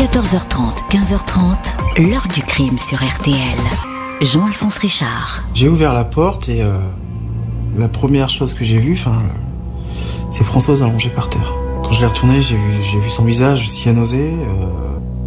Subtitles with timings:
[0.00, 3.36] 14h30, 15h30, l'heure du crime sur RTL.
[4.22, 5.42] Jean-Alphonse Richard.
[5.52, 6.72] J'ai ouvert la porte et euh,
[7.76, 9.20] la première chose que j'ai vue, enfin,
[10.30, 11.52] c'est Françoise allongée par terre.
[11.84, 14.30] Quand je l'ai retournée, j'ai vu, son visage cyanosé.
[14.30, 14.64] Euh,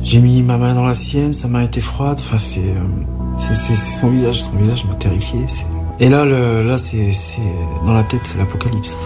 [0.01, 2.17] j'ai mis ma main dans la sienne, sa main était froide.
[2.19, 3.55] Enfin, c'est, euh,
[3.85, 5.41] son visage, son visage m'a terrifié.
[5.99, 7.13] Et là, le, là, c'est
[7.85, 8.97] dans la tête, c'est l'apocalypse.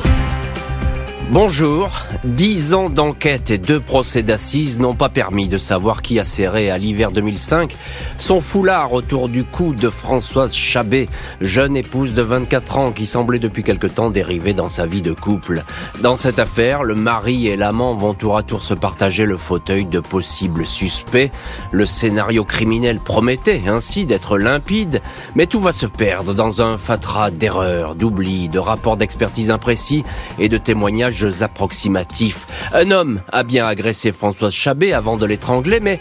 [1.30, 2.08] Bonjour.
[2.24, 6.72] Dix ans d'enquête et deux procès d'assises n'ont pas permis de savoir qui a serré
[6.72, 7.76] à l'hiver 2005
[8.18, 11.10] son foulard autour du cou de Françoise Chabet,
[11.42, 15.12] jeune épouse de 24 ans qui semblait depuis quelque temps dériver dans sa vie de
[15.12, 15.66] couple.
[16.02, 19.84] Dans cette affaire, le mari et l'amant vont tour à tour se partager le fauteuil
[19.84, 21.30] de possibles suspects.
[21.72, 25.02] Le scénario criminel promettait ainsi d'être limpide,
[25.36, 30.06] mais tout va se perdre dans un fatras d'erreurs, d'oublis, de rapports d'expertise imprécis
[30.40, 32.48] et de témoignages approximatifs.
[32.74, 36.00] Un homme a bien agressé Françoise Chabet avant de l'étrangler, mais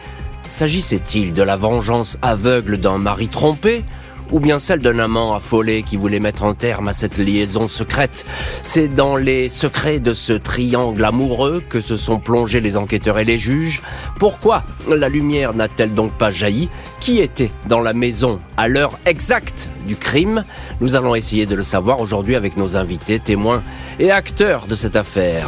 [0.49, 3.85] s'agissait-il de la vengeance aveugle d'un mari trompé
[4.33, 8.27] ou bien celle d'un amant affolé qui voulait mettre un terme à cette liaison secrète.
[8.65, 13.25] C'est dans les secrets de ce triangle amoureux que se sont plongés les enquêteurs et
[13.25, 13.83] les juges.
[14.19, 16.69] Pourquoi la lumière n'a-t-elle donc pas jailli
[17.01, 20.45] Qui était dans la maison à l'heure exacte du crime
[20.81, 23.63] Nous allons essayer de le savoir aujourd'hui avec nos invités, témoins
[23.99, 25.47] et acteurs de cette affaire.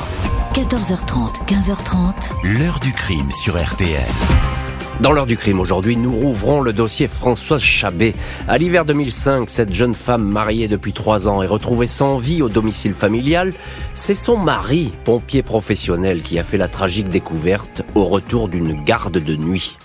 [0.55, 4.58] 14h30, 15h30, L'heure du crime sur RTL.
[5.01, 8.15] Dans l'heure du crime aujourd'hui, nous rouvrons le dossier Françoise Chabet.
[8.49, 12.49] À l'hiver 2005, cette jeune femme mariée depuis trois ans et retrouvée sans vie au
[12.49, 13.53] domicile familial,
[13.95, 19.19] c'est son mari, pompier professionnel, qui a fait la tragique découverte au retour d'une garde
[19.19, 19.79] de nuit.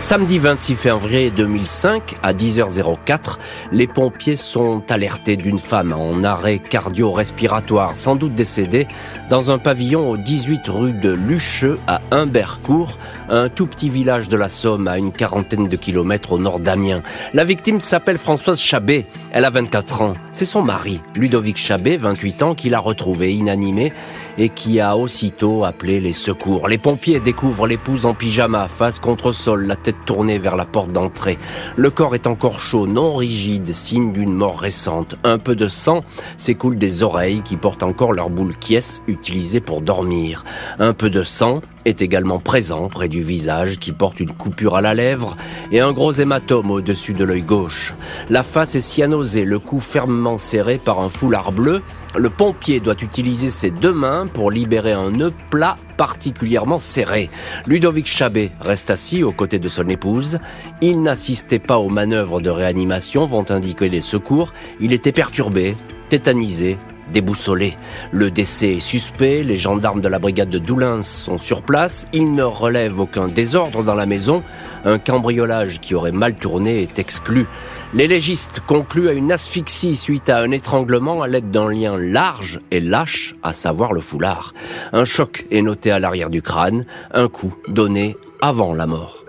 [0.00, 3.36] Samedi 26 février 2005, à 10h04,
[3.72, 8.86] les pompiers sont alertés d'une femme en arrêt cardio-respiratoire, sans doute décédée,
[9.28, 12.96] dans un pavillon au 18 rue de Lucheux à Humbercourt,
[13.28, 17.02] un tout petit village de la Somme à une quarantaine de kilomètres au nord d'Amiens.
[17.34, 20.14] La victime s'appelle Françoise Chabet, elle a 24 ans.
[20.30, 23.92] C'est son mari, Ludovic Chabet, 28 ans, qui l'a retrouvée inanimée
[24.38, 26.68] et qui a aussitôt appelé les secours.
[26.68, 30.92] Les pompiers découvrent l'épouse en pyjama, face contre sol, la tête tournée vers la porte
[30.92, 31.36] d'entrée.
[31.76, 35.16] Le corps est encore chaud, non rigide, signe d'une mort récente.
[35.24, 36.02] Un peu de sang
[36.36, 38.78] s'écoule des oreilles qui portent encore leur boule quies
[39.08, 40.44] utilisée pour dormir.
[40.78, 44.82] Un peu de sang est également présent près du visage qui porte une coupure à
[44.82, 45.36] la lèvre
[45.72, 47.94] et un gros hématome au-dessus de l'œil gauche.
[48.30, 51.82] La face est cyanosée, le cou fermement serré par un foulard bleu.
[52.16, 57.28] Le pompier doit utiliser ses deux mains pour libérer un nœud plat particulièrement serré.
[57.66, 60.38] Ludovic Chabet reste assis aux côtés de son épouse.
[60.80, 64.52] Il n'assistait pas aux manœuvres de réanimation, vont indiquer les secours.
[64.80, 65.76] Il était perturbé,
[66.08, 66.78] tétanisé,
[67.12, 67.76] déboussolé.
[68.12, 72.34] Le décès est suspect, les gendarmes de la brigade de Doulins sont sur place, ils
[72.34, 74.42] ne relèvent aucun désordre dans la maison,
[74.84, 77.46] un cambriolage qui aurait mal tourné est exclu.
[77.94, 82.60] Les légistes concluent à une asphyxie suite à un étranglement à l'aide d'un lien large
[82.70, 84.52] et lâche, à savoir le foulard.
[84.92, 89.27] Un choc est noté à l'arrière du crâne, un coup donné avant la mort.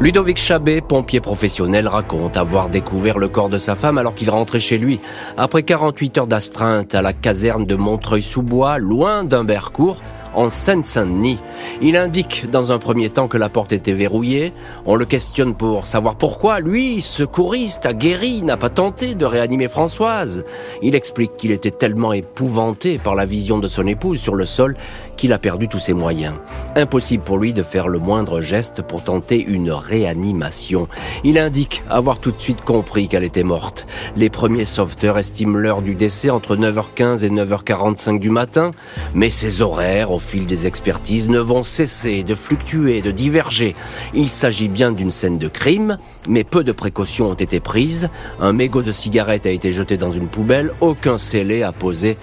[0.00, 4.58] Ludovic Chabet, pompier professionnel, raconte avoir découvert le corps de sa femme alors qu'il rentrait
[4.58, 4.98] chez lui.
[5.36, 10.00] Après 48 heures d'astreinte à la caserne de Montreuil-sous-Bois, loin d'Humbercourt,
[10.34, 11.38] en Seine-Saint-Denis.
[11.82, 14.52] Il indique dans un premier temps que la porte était verrouillée.
[14.86, 20.44] On le questionne pour savoir pourquoi lui, secouriste, aguerri, n'a pas tenté de réanimer Françoise.
[20.82, 24.76] Il explique qu'il était tellement épouvanté par la vision de son épouse sur le sol
[25.16, 26.34] qu'il a perdu tous ses moyens.
[26.76, 30.88] Impossible pour lui de faire le moindre geste pour tenter une réanimation.
[31.24, 33.86] Il indique avoir tout de suite compris qu'elle était morte.
[34.16, 38.70] Les premiers sauveteurs estiment l'heure du décès entre 9h15 et 9h45 du matin,
[39.14, 43.74] mais ces horaires, fil des expertises, ne vont cesser de fluctuer, de diverger.
[44.14, 45.98] Il s'agit bien d'une scène de crime,
[46.28, 48.08] mais peu de précautions ont été prises.
[48.40, 52.16] Un mégot de cigarette a été jeté dans une poubelle, aucun scellé a posé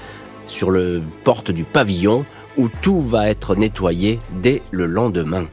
[0.45, 2.25] sur le porte du pavillon
[2.57, 5.47] où tout va être nettoyé dès le lendemain.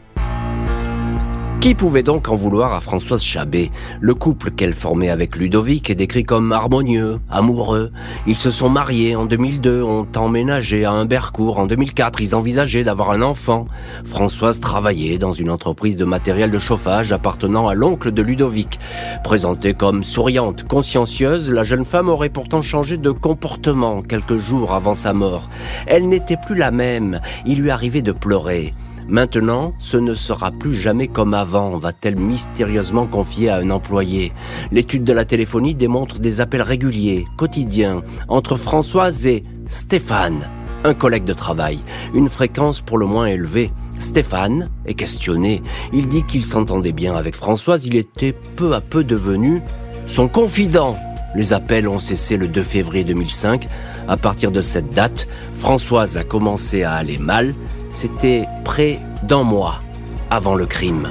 [1.64, 5.94] Qui pouvait donc en vouloir à Françoise Chabet Le couple qu'elle formait avec Ludovic est
[5.94, 7.90] décrit comme harmonieux, amoureux.
[8.26, 13.12] Ils se sont mariés en 2002, ont emménagé à Humbercourt en 2004, ils envisageaient d'avoir
[13.12, 13.64] un enfant.
[14.04, 18.78] Françoise travaillait dans une entreprise de matériel de chauffage appartenant à l'oncle de Ludovic.
[19.24, 24.94] Présentée comme souriante, consciencieuse, la jeune femme aurait pourtant changé de comportement quelques jours avant
[24.94, 25.48] sa mort.
[25.86, 28.74] Elle n'était plus la même, il lui arrivait de pleurer.
[29.08, 34.32] Maintenant, ce ne sera plus jamais comme avant, va-t-elle mystérieusement confier à un employé.
[34.72, 40.48] L'étude de la téléphonie démontre des appels réguliers, quotidiens, entre Françoise et Stéphane.
[40.86, 41.78] un collègue de travail,
[42.12, 43.70] une fréquence pour le moins élevée.
[44.00, 45.62] Stéphane est questionné.
[45.94, 49.62] Il dit qu'il s'entendait bien avec Françoise, il était peu à peu devenu
[50.06, 50.96] son confident.
[51.34, 53.66] Les appels ont cessé le 2 février 2005.
[54.06, 57.54] À partir de cette date, Françoise a commencé à aller mal.
[57.94, 59.80] C'était près d'un mois
[60.28, 61.08] avant le crime.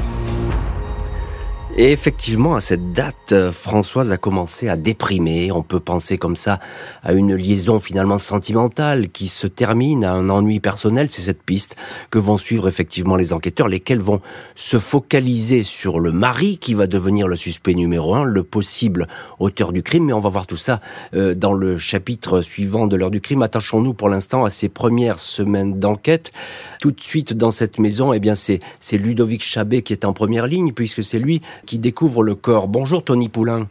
[1.75, 5.51] Et effectivement, à cette date, euh, Françoise a commencé à déprimer.
[5.51, 6.59] On peut penser comme ça
[7.01, 11.09] à une liaison finalement sentimentale qui se termine à un ennui personnel.
[11.09, 11.75] C'est cette piste
[12.11, 14.21] que vont suivre effectivement les enquêteurs, lesquels vont
[14.53, 19.07] se focaliser sur le mari qui va devenir le suspect numéro un, le possible
[19.39, 20.05] auteur du crime.
[20.05, 20.79] Mais on va voir tout ça
[21.15, 23.41] euh, dans le chapitre suivant de l'heure du crime.
[23.41, 26.33] Attachons-nous pour l'instant à ces premières semaines d'enquête.
[26.79, 28.59] Tout de suite dans cette maison, eh bien c'est
[28.91, 32.67] Ludovic Chabet qui est en première ligne puisque c'est lui qui découvre le corps.
[32.67, 33.67] Bonjour Tony Poulain.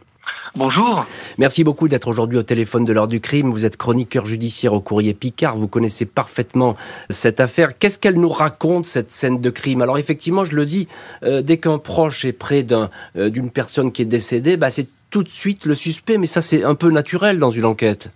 [0.55, 1.03] Bonjour.
[1.39, 3.49] Merci beaucoup d'être aujourd'hui au téléphone de l'heure du crime.
[3.49, 5.55] Vous êtes chroniqueur judiciaire au courrier Picard.
[5.57, 6.75] Vous connaissez parfaitement
[7.09, 7.75] cette affaire.
[7.79, 9.81] Qu'est-ce qu'elle nous raconte, cette scène de crime?
[9.81, 10.87] Alors effectivement, je le dis,
[11.23, 15.23] euh, dès qu'un proche est près euh, d'une personne qui est décédée, bah, c'est tout
[15.23, 16.19] de suite le suspect.
[16.19, 18.11] Mais ça, c'est un peu naturel dans une enquête.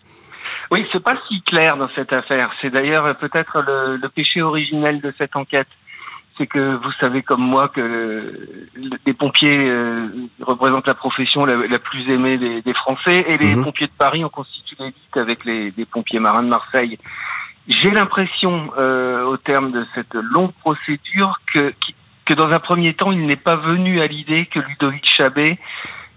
[0.70, 2.52] Oui, c'est pas si clair dans cette affaire.
[2.62, 5.68] C'est d'ailleurs peut-être le péché originel de cette enquête
[6.38, 8.22] c'est que vous savez comme moi que
[9.06, 10.08] les pompiers euh,
[10.42, 13.64] représentent la profession la, plus aimée des, Français et les mhm.
[13.64, 16.98] pompiers de Paris ont constitué l'élite avec les, pompiers marins de Marseille.
[17.68, 21.74] J'ai l'impression, euh, au terme de cette longue procédure, que,
[22.26, 25.58] que dans un premier temps, il n'est pas venu à l'idée que Ludovic Chabet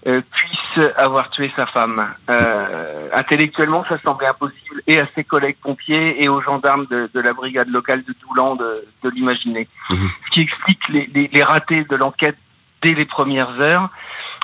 [0.06, 2.14] euh, puisse avoir tué sa femme.
[2.30, 7.20] Euh, intellectuellement, ça semblait impossible, et à ses collègues pompiers et aux gendarmes de, de
[7.20, 9.68] la brigade locale de Doulan de, de l'imaginer.
[9.90, 10.10] Mhm.
[10.26, 12.38] Ce qui explique les, les, les ratés de l'enquête
[12.82, 13.90] dès les premières heures.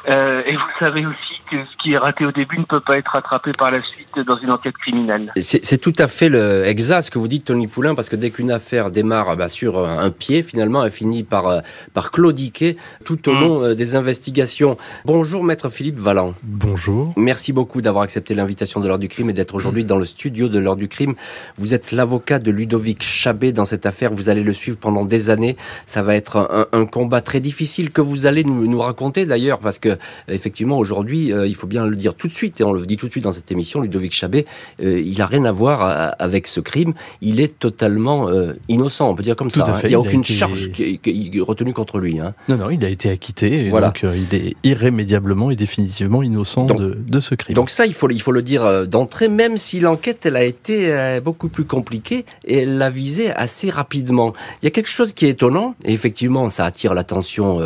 [0.09, 2.99] Euh, et vous savez aussi que ce qui est raté au début ne peut pas
[2.99, 5.33] être rattrapé par la suite dans une enquête criminelle.
[5.41, 8.31] C'est tout à fait le, exact ce que vous dites, Tony Poulain, parce que dès
[8.31, 11.61] qu'une affaire démarre bah, sur un pied, finalement, elle finit par, euh,
[11.93, 13.41] par claudiquer tout au mm.
[13.41, 14.77] long euh, des investigations.
[15.05, 16.35] Bonjour, maître Philippe Valland.
[16.43, 17.13] Bonjour.
[17.17, 20.49] Merci beaucoup d'avoir accepté l'invitation de l'heure du crime et d'être aujourd'hui dans le studio
[20.49, 21.15] de l'heure du crime.
[21.57, 24.13] Vous êtes l'avocat de Ludovic Chabet dans cette affaire.
[24.13, 25.57] Vous allez le suivre pendant des années.
[25.87, 29.79] Ça va être un, combat très difficile que vous allez nous, nous raconter d'ailleurs, parce
[29.79, 29.96] que
[30.29, 32.97] effectivement, aujourd'hui, euh, il faut bien le dire tout de suite, et on le dit
[32.97, 34.47] tout de suite dans cette émission, Ludovic Chabet,
[34.83, 36.95] euh, il a rien à voir euh, avec ce crime.
[37.21, 38.29] Il est totalement
[38.69, 39.65] innocent, on peut dire comme ça.
[39.67, 39.81] Hein.
[39.85, 42.21] Il n'y a aucune charge qui retenue contre lui.
[42.21, 42.35] Hein.
[42.49, 46.97] Non, non, il a été acquitté, et donc il est irrémédiablement et définitivement innocent de,
[46.97, 47.55] de, ce crime.
[47.55, 51.21] Donc ça, il faut, il faut le dire d'entrée, même si l'enquête, elle a été
[51.23, 54.33] beaucoup plus compliquée, et elle l'a visé assez rapidement.
[54.63, 57.61] Il y a quelque chose qui est étonnant, et effectivement, ça attire l'attention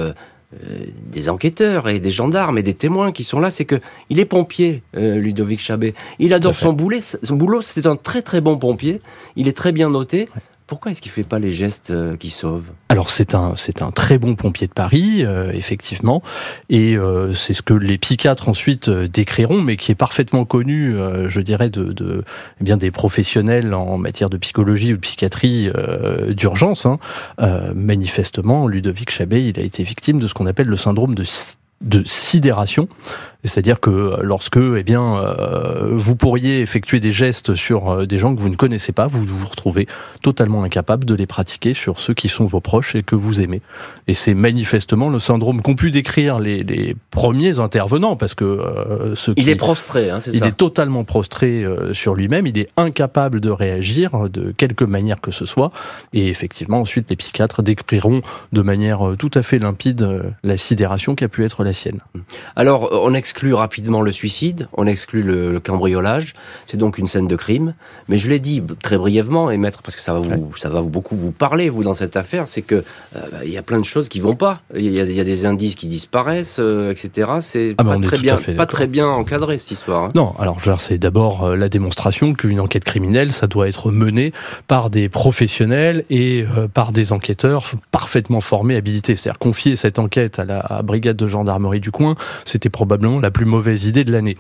[0.53, 3.77] euh, des enquêteurs et des gendarmes et des témoins qui sont là, c'est que
[4.09, 5.95] il est pompier, euh, Ludovic Chabet.
[6.19, 9.01] Il adore son boulot, son boulot, c'est un très très bon pompier.
[9.37, 10.29] Il est très bien noté.
[10.71, 12.71] Pourquoi est-ce qu'il fait pas les gestes euh, qui sauvent?
[12.91, 16.23] Alors c'est un c'est un très bon pompier de Paris, euh, effectivement,
[16.69, 20.95] et euh, c'est ce que les psychiatres ensuite décriront, mais qui est parfaitement connu,
[21.27, 22.23] je dirais, de, de
[22.61, 25.73] eh bien des professionnels en matière de psychologie ou de psychiatrie
[26.29, 26.87] d'urgence.
[26.87, 26.99] Hein.
[27.75, 31.25] manifestement, Ludovic Chabet, il a été victime de ce qu'on appelle le syndrome de
[31.81, 32.89] de sidération,
[33.45, 38.35] c'est-à-dire que lorsque, eh bien, euh, vous pourriez effectuer des gestes sur euh, des gens
[38.35, 39.87] que vous ne connaissez pas, vous vous retrouvez
[40.23, 43.63] totalement incapable de les pratiquer sur ceux qui sont vos proches et que vous aimez.
[44.09, 49.15] Et c'est manifestement le syndrome qu'ont pu décrire les, les, premiers intervenants, parce que euh,
[49.15, 50.37] ce il est prostré, hein, c'est ça.
[50.37, 52.47] Il est totalement prostré euh, sur lui-même.
[52.47, 55.73] Il est incapable de réagir de quelque manière que ce soit.
[56.13, 58.21] Et effectivement, ensuite, les psychiatres décriront
[58.53, 62.01] de manière tout à fait limpide la sidération qui a pu être la sienne.
[62.57, 66.35] Alors, on exclut rapidement le suicide, on exclut le, cambriolage.
[66.67, 67.75] C'est donc une scène de crime.
[68.09, 70.83] Mais je l'ai dit très brièvement, et maître, parce que ça va vous, ça va
[70.83, 72.77] beaucoup vous parler, vous, dans cette affaire, c'est que
[73.17, 74.63] euh, il y a plein de choses qui vont pas.
[74.75, 77.31] Il y a, y a des indices qui disparaissent, euh, etc.
[77.41, 80.05] C'est ah, pas, très bien, pas très bien encadré cette histoire.
[80.05, 80.13] Hein.
[80.15, 84.33] Non, alors c'est d'abord euh, la démonstration qu'une enquête criminelle, ça doit être mené
[84.67, 89.17] par des professionnels et par des enquêteurs parfaitement formés, habilités.
[89.17, 92.15] C'est-à-dire confier cette enquête à la brigade de gendarmerie du coin,
[92.45, 94.37] c'était probablement la plus mauvaise idée de l'année.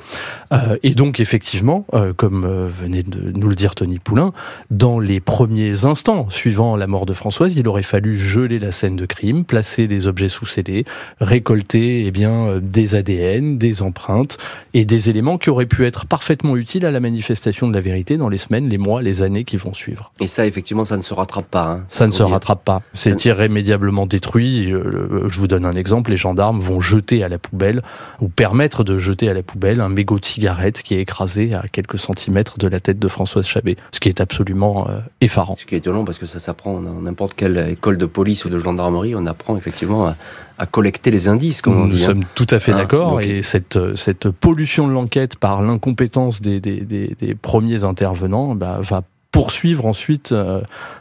[0.52, 4.32] Euh, et donc effectivement, euh, comme euh, venait de nous le dire Tony Poulain,
[4.70, 8.96] dans les premiers instants suivant la mort de Françoise, il aurait fallu geler la scène
[8.96, 10.84] de crime, placer des objets sous scellés,
[11.20, 14.38] récolter eh bien des ADN, des empreintes
[14.74, 18.16] et des éléments qui auraient pu être parfaitement utiles à la manifestation de la vérité
[18.16, 20.12] dans les semaines, les mois, les années qui vont suivre.
[20.20, 21.66] Et ça, effectivement, ça ne se rattrape pas.
[21.66, 22.82] Hein, ça, ne se rattrape pas.
[22.94, 24.72] C'est irrémédiable irrémédiablement détruit.
[24.72, 27.82] Je vous donne un exemple, les gendarmes vont jeter à la poubelle,
[28.20, 31.64] ou permettre de jeter à la poubelle un mégot de cigarette qui est écrasé à
[31.70, 34.88] quelques centimètres de la tête de Françoise Chabet, ce qui est absolument
[35.20, 35.56] effarant.
[35.58, 38.48] Ce qui est étonnant parce que ça s'apprend dans n'importe quelle école de police ou
[38.48, 40.16] de gendarmerie, on apprend effectivement à,
[40.58, 41.96] à collecter les indices, comme on dit.
[41.96, 42.06] Nous hein.
[42.06, 43.20] sommes tout à fait hein, d'accord.
[43.20, 48.78] Et cette, cette pollution de l'enquête par l'incompétence des, des, des, des, premiers intervenants bah,
[48.82, 49.02] va
[49.32, 50.60] poursuivre ensuite euh,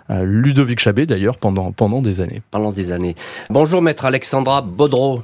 [0.09, 2.41] euh, Ludovic Chabet, d'ailleurs, pendant, pendant des années.
[2.51, 3.15] Pendant des années.
[3.49, 5.23] Bonjour, maître Alexandra Baudreau.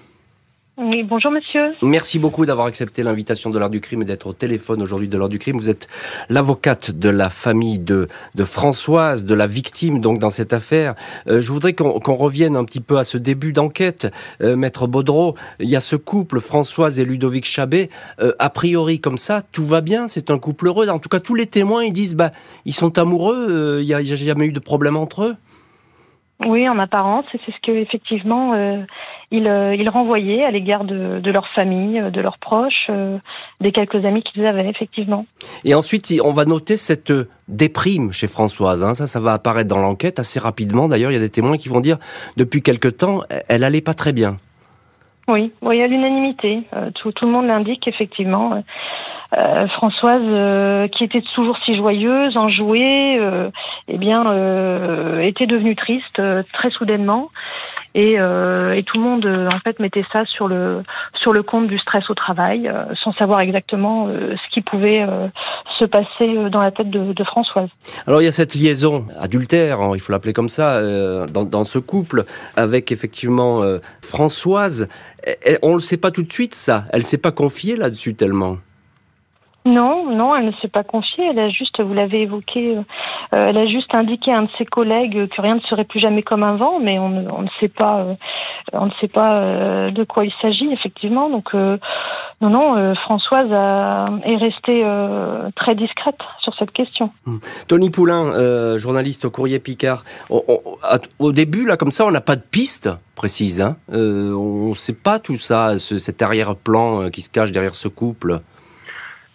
[0.77, 1.73] Oui, bonjour monsieur.
[1.83, 5.17] Merci beaucoup d'avoir accepté l'invitation de l'heure du crime et d'être au téléphone aujourd'hui de
[5.17, 5.57] l'heure du crime.
[5.57, 5.87] Vous êtes
[6.27, 10.95] l'avocate de la famille de, de Françoise, de la victime donc dans cette affaire.
[11.29, 14.11] Euh, je voudrais qu'on revienne un petit peu à ce début d'enquête.
[14.41, 17.89] Euh, Maître Baudreau, il y a ce couple, Françoise et Ludovic Chabet.
[18.19, 20.89] Euh, a priori comme ça, tout va bien, c'est un couple heureux.
[20.89, 22.33] En tout cas, tous les témoins, ils disent, bah,
[22.65, 25.35] ils sont amoureux, il n'y a, a jamais eu de problème entre eux.
[26.43, 28.81] Oui, en apparence, et c'est ce que effectivement euh,
[29.31, 33.17] ils, euh, ils, renvoyaient à l'égard de, de, leur famille, de leurs proches, euh,
[33.61, 35.25] des quelques amis qu'ils avaient effectivement.
[35.63, 37.13] Et ensuite, on va noter cette
[37.47, 38.83] déprime chez Françoise.
[38.83, 38.95] Hein.
[38.95, 40.89] Ça, ça va apparaître dans l'enquête assez rapidement.
[40.89, 41.97] D'ailleurs, il y a des témoins qui vont dire
[42.35, 44.35] depuis quelque temps, elle allait pas très bien.
[45.29, 46.63] Oui, oui, à l'unanimité.
[46.95, 48.61] tout, tout, le monde l'indique effectivement.
[49.37, 53.47] Euh, Françoise, euh, qui était toujours si joyeuse, enjouée, euh,
[53.87, 54.21] eh bien,
[55.21, 56.21] était devenue triste
[56.53, 57.29] très soudainement.
[57.95, 60.83] Et, et, tout le monde en fait mettait ça sur le
[61.21, 62.69] sur le compte du stress au travail,
[63.01, 65.05] sans savoir exactement ce qui pouvait
[65.79, 67.69] se passer dans la tête de, Françoise.
[68.05, 70.81] Alors il y a cette liaison adultère, hein, il faut l'appeler comme ça,
[71.31, 72.25] dans, ce couple
[72.57, 73.61] avec effectivement
[74.03, 74.89] Françoise.
[75.63, 76.83] on ne le sait pas tout de suite ça.
[76.91, 78.57] Elle s'est pas confiée là-dessus tellement.
[79.65, 81.25] Non, non, elle ne s'est pas confiée.
[81.27, 82.83] Elle a juste, vous l'avez évoqué, euh,
[83.31, 86.21] elle a juste indiqué à un de ses collègues que rien ne serait plus jamais
[86.21, 88.13] comme avant, mais on, ne, sait pas, euh,
[88.73, 91.31] on ne sait pas euh, de quoi il s'agit effectivement.
[91.31, 93.49] Donc, non, non, Françoise
[94.23, 94.83] est restée
[95.55, 97.09] très discrète sur cette question.
[97.25, 97.37] Hmm.
[97.67, 100.03] Tony Poulain, journaliste au Courrier Picard.
[100.29, 103.61] au début, là, comme ça, on n'a pas de piste précise.
[103.61, 107.87] Hein on ne sait pas tout ça, ce, cet arrière-plan qui se cache derrière ce
[107.87, 108.41] couple.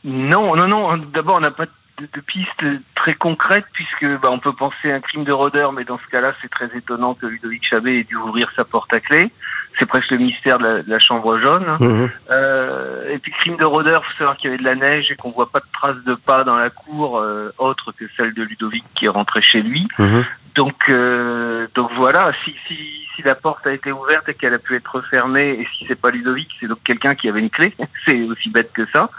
[0.05, 0.97] Non, non, non.
[1.13, 1.67] D'abord, on n'a pas
[1.99, 2.65] de, de, piste
[2.95, 6.11] très concrète puisque bah, on peut penser à un crime de rôdeur, mais dans ce
[6.11, 9.31] cas-là, c'est très étonnant que Ludovic Chabet ait dû ouvrir sa porte à clé.
[9.79, 11.77] C'est presque le mystère de la, de la chambre jaune.
[11.79, 12.07] Mmh.
[12.31, 15.17] Euh, et puis crime de rôdeur, faut savoir qu'il y avait de la neige et
[15.17, 18.43] qu'on voit pas de traces de pas dans la cour euh, autre que celle de
[18.43, 19.87] Ludovic qui est rentré chez lui.
[19.99, 20.21] Mmh.
[20.57, 22.33] Donc, euh, donc voilà.
[22.45, 22.77] Si, si,
[23.15, 26.01] si la porte a été ouverte et qu'elle a pu être fermée, et si c'est
[26.01, 27.75] pas Ludovic, c'est donc quelqu'un qui avait une clé.
[28.05, 29.11] c'est aussi bête que ça.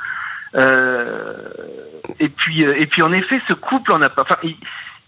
[0.55, 1.49] Euh,
[2.19, 4.23] et puis, euh, et puis en effet, ce couple, on n'a pas.
[4.23, 4.55] Enfin, il,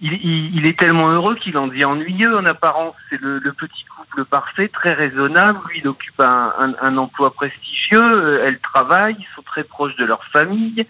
[0.02, 2.96] il, il, est tellement heureux qu'il en dit ennuyeux en apparence.
[3.10, 5.60] C'est le, le, petit couple parfait, très raisonnable.
[5.70, 8.02] Lui, il occupe un, un, un emploi prestigieux.
[8.02, 9.16] Euh, elle travaille.
[9.20, 10.86] Ils sont très proches de leur famille.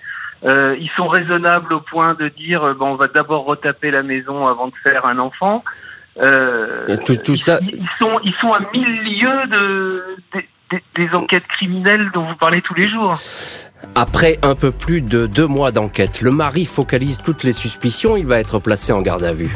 [0.46, 4.46] Euh, ils sont raisonnables au point de dire bon, on va d'abord retaper la maison
[4.46, 5.64] avant de faire un enfant.
[6.22, 7.60] Euh, tout, tout, ça.
[7.62, 10.04] Ils, ils, sont, ils sont à mille lieues de,
[10.36, 10.44] de,
[10.96, 13.18] des enquêtes criminelles dont vous parlez tous les jours.
[13.96, 18.26] Après un peu plus de deux mois d'enquête, le mari focalise toutes les suspicions, il
[18.26, 19.56] va être placé en garde à vue.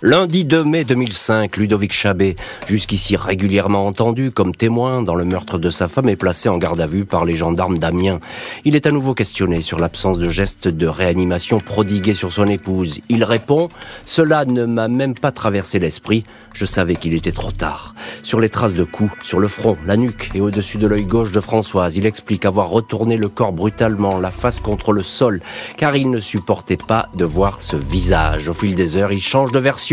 [0.00, 2.36] Lundi 2 mai 2005, Ludovic Chabet,
[2.68, 6.80] jusqu'ici régulièrement entendu comme témoin dans le meurtre de sa femme, est placé en garde
[6.80, 8.20] à vue par les gendarmes d'Amiens.
[8.64, 13.00] Il est à nouveau questionné sur l'absence de gestes de réanimation prodigués sur son épouse.
[13.08, 13.70] Il répond
[14.04, 16.24] «Cela ne m'a même pas traversé l'esprit.
[16.52, 19.96] Je savais qu'il était trop tard.» Sur les traces de coups, sur le front, la
[19.96, 24.20] nuque et au-dessus de l'œil gauche de Françoise, il explique avoir retourné le corps brutalement,
[24.20, 25.40] la face contre le sol,
[25.76, 28.48] car il ne supportait pas de voir ce visage.
[28.48, 29.87] Au fil des heures, il change de version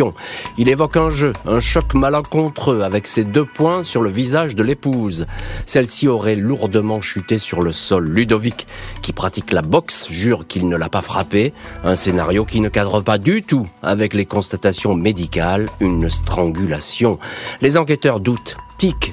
[0.57, 4.63] il évoque un jeu, un choc malencontreux avec ses deux poings sur le visage de
[4.63, 5.25] l'épouse.
[5.65, 8.07] Celle-ci aurait lourdement chuté sur le sol.
[8.07, 8.67] Ludovic,
[9.01, 11.53] qui pratique la boxe, jure qu'il ne l'a pas frappé.
[11.83, 17.19] Un scénario qui ne cadre pas du tout avec les constatations médicales, une strangulation.
[17.61, 18.57] Les enquêteurs doutent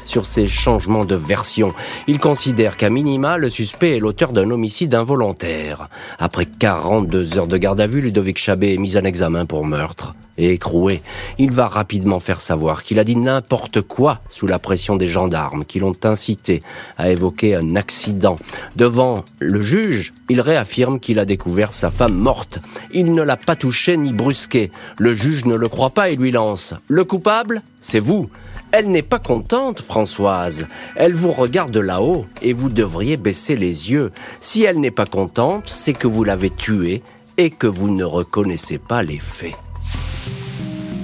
[0.04, 1.72] sur ces changements de version.
[2.06, 5.88] Il considère qu'à minima, le suspect est l'auteur d'un homicide involontaire.
[6.18, 10.14] Après 42 heures de garde à vue, Ludovic Chabet est mis en examen pour meurtre
[10.38, 11.02] et écroué.
[11.38, 15.64] Il va rapidement faire savoir qu'il a dit n'importe quoi sous la pression des gendarmes
[15.64, 16.62] qui l'ont incité
[16.98, 18.38] à évoquer un accident.
[18.76, 22.58] Devant le juge, il réaffirme qu'il a découvert sa femme morte.
[22.92, 24.72] Il ne l'a pas touchée ni brusquée.
[24.98, 28.24] Le juge ne le croit pas et lui lance⁇ Le coupable, c'est vous!⁇
[28.72, 30.66] elle n'est pas contente, Françoise.
[30.96, 34.10] Elle vous regarde là-haut et vous devriez baisser les yeux.
[34.40, 37.02] Si elle n'est pas contente, c'est que vous l'avez tuée
[37.36, 39.54] et que vous ne reconnaissez pas les faits.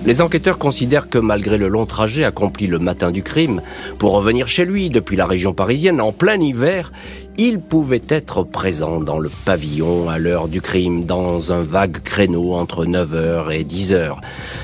[0.07, 3.61] Les enquêteurs considèrent que malgré le long trajet accompli le matin du crime,
[3.99, 6.93] pour revenir chez lui depuis la région parisienne en plein hiver,
[7.41, 12.55] il pouvait être présent dans le pavillon à l'heure du crime, dans un vague créneau
[12.55, 14.17] entre 9h et 10h.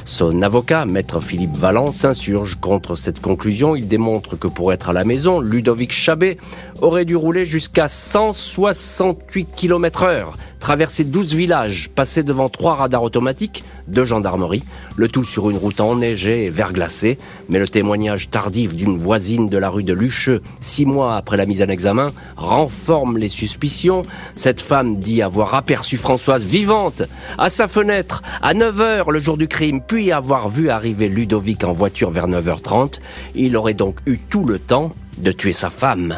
[0.04, 3.76] Son avocat, maître Philippe Valence, s'insurge contre cette conclusion.
[3.76, 6.36] Il démontre que pour être à la maison, Ludovic Chabet
[6.82, 13.64] aurait dû rouler jusqu'à 168 km heure traverser 12 villages, passer devant trois radars automatiques
[13.86, 14.62] de gendarmerie,
[14.96, 17.18] le tout sur une route enneigée et verglacée.
[17.50, 21.44] Mais le témoignage tardif d'une voisine de la rue de Lucheux, six mois après la
[21.44, 24.04] mise en examen, renforme les suspicions.
[24.36, 27.02] Cette femme dit avoir aperçu Françoise vivante
[27.36, 31.74] à sa fenêtre à 9h le jour du crime, puis avoir vu arriver Ludovic en
[31.74, 33.00] voiture vers 9h30.
[33.34, 36.16] Il aurait donc eu tout le temps de tuer sa femme.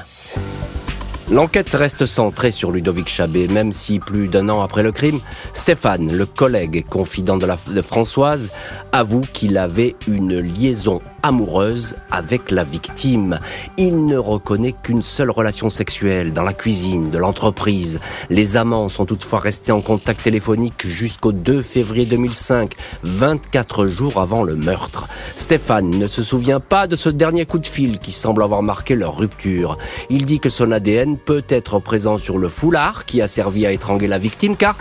[1.29, 5.19] L'enquête reste centrée sur Ludovic Chabet, même si plus d'un an après le crime,
[5.55, 8.53] Stéphane, le collègue et confident de, de Françoise,
[8.93, 13.41] avoue qu'il avait une liaison amoureuse avec la victime.
[13.77, 17.99] Il ne reconnaît qu'une seule relation sexuelle dans la cuisine de l'entreprise.
[18.31, 24.45] Les amants sont toutefois restés en contact téléphonique jusqu'au 2 février 2005, 24 jours avant
[24.45, 25.09] le meurtre.
[25.35, 28.95] Stéphane ne se souvient pas de ce dernier coup de fil qui semble avoir marqué
[28.95, 29.79] leur rupture.
[30.11, 33.73] Il dit que son ADN peut être présent sur le foulard qui a servi à
[33.73, 34.77] étrangler la victime car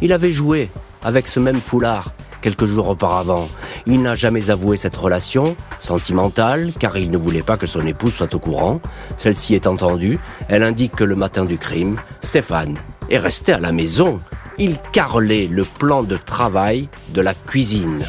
[0.00, 0.70] il avait joué
[1.02, 3.48] avec ce même foulard quelques jours auparavant.
[3.86, 8.12] Il n'a jamais avoué cette relation, sentimentale, car il ne voulait pas que son épouse
[8.12, 8.82] soit au courant.
[9.16, 10.18] Celle-ci est entendue,
[10.48, 12.76] elle indique que le matin du crime, Stéphane
[13.08, 14.20] est resté à la maison.
[14.58, 18.04] Il carrelait le plan de travail de la cuisine.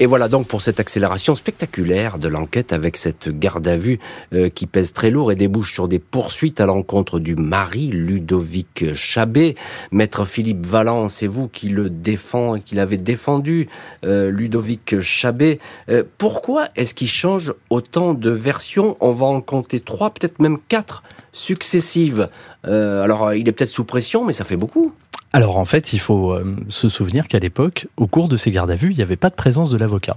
[0.00, 3.98] Et voilà donc pour cette accélération spectaculaire de l'enquête avec cette garde à vue
[4.32, 8.94] euh, qui pèse très lourd et débouche sur des poursuites à l'encontre du mari Ludovic
[8.94, 9.56] Chabet.
[9.90, 13.68] Maître Philippe Valence, c'est vous qui le défend, qui l'avez défendu,
[14.04, 15.58] euh, Ludovic Chabet.
[15.88, 18.96] Euh, pourquoi est-ce qu'il change autant de versions?
[19.00, 21.02] On va en compter trois, peut-être même quatre
[21.32, 22.28] successives.
[22.64, 24.92] alors il est peut-être sous pression, mais ça fait beaucoup.
[25.32, 28.70] Alors en fait, il faut euh, se souvenir qu'à l'époque, au cours de ces gardes
[28.70, 30.16] à vue, il n'y avait pas de présence de l'avocat.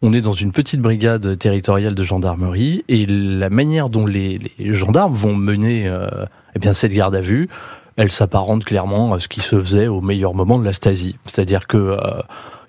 [0.00, 5.14] On est dans une petite brigade territoriale de gendarmerie et la manière dont les, gendarmes
[5.14, 6.08] vont mener euh,
[6.56, 7.48] eh bien cette garde à vue,
[7.96, 11.16] elle s'apparente clairement à ce qui se faisait au meilleur moment de la Stasi.
[11.24, 11.98] C'est-à-dire que euh,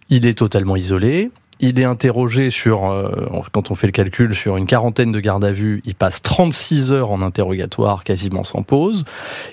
[0.10, 1.32] il est totalement isolé,
[1.64, 3.10] il est interrogé sur, euh,
[3.54, 5.82] quand on fait le calcul, sur une quarantaine de gardes à vue.
[5.86, 9.06] Il passe 36 heures en interrogatoire, quasiment sans pause.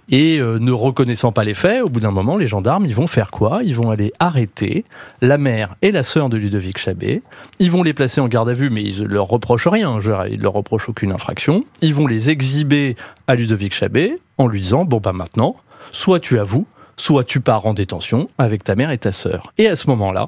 [0.09, 3.07] Et euh, ne reconnaissant pas les faits, au bout d'un moment, les gendarmes, ils vont
[3.07, 3.61] faire quoi?
[3.63, 4.85] Ils vont aller arrêter
[5.23, 7.23] la mère et la sœur de Ludovic Chabet.
[7.61, 10.01] Ils vont les placer en garde à vue, mais ils ne leur reprochent rien.
[10.29, 11.65] Ils ne leur reprochent aucune infraction.
[11.81, 12.97] Ils vont les exhiber
[13.29, 15.55] à Ludovic Chabet en lui disant, bon bah maintenant,
[15.93, 19.53] soit tu avoues, soit tu pars en détention avec ta mère et ta sœur.
[19.59, 20.27] Et à ce moment-là,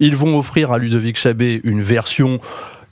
[0.00, 2.40] ils vont offrir à Ludovic Chabet une version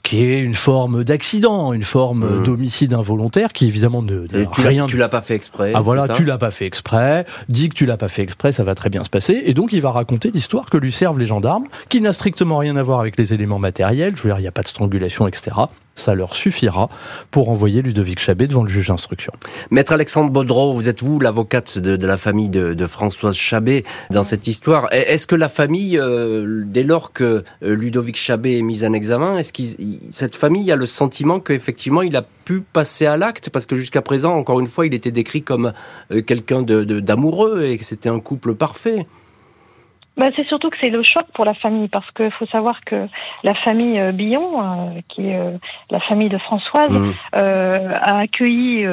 [0.05, 2.43] qui est une forme d'accident, une forme mmh.
[2.43, 4.85] d'homicide involontaire, qui évidemment ne, tu rien.
[4.85, 5.71] Tu l'as pas fait exprès.
[5.73, 7.25] Ah voilà, tu l'as pas fait exprès.
[7.49, 9.41] Dis que tu l'as pas fait exprès, ça va très bien se passer.
[9.45, 12.75] Et donc il va raconter l'histoire que lui servent les gendarmes, qui n'a strictement rien
[12.75, 14.15] à voir avec les éléments matériels.
[14.15, 15.55] Je veux dire, il n'y a pas de strangulation, etc
[15.95, 16.89] ça leur suffira
[17.31, 19.31] pour envoyer Ludovic Chabet devant le juge d'instruction.
[19.71, 24.47] Maître Alexandre Baudreau, vous êtes vous l'avocate de, la famille de, Françoise Chabet dans cette
[24.47, 24.87] histoire.
[24.91, 29.39] Est-ce que la famille, euh, dès lors que euh, Ludovic Chabet est mis en examen,
[29.39, 29.63] est-ce que
[30.11, 33.49] cette famille a le sentiment qu'effectivement il a pu passer à l'acte?
[33.49, 35.73] Parce que jusqu'à présent, encore une fois, il était décrit comme
[36.11, 39.07] euh, quelqu'un d'amoureux et que c'était un couple parfait.
[40.17, 43.07] Bah, c'est surtout que c'est le choc pour la famille, parce qu'il faut savoir que
[43.43, 45.57] la famille euh, Billon, euh, qui est euh,
[45.91, 47.11] la famille de Françoise, mmh.
[47.33, 48.85] a accueilli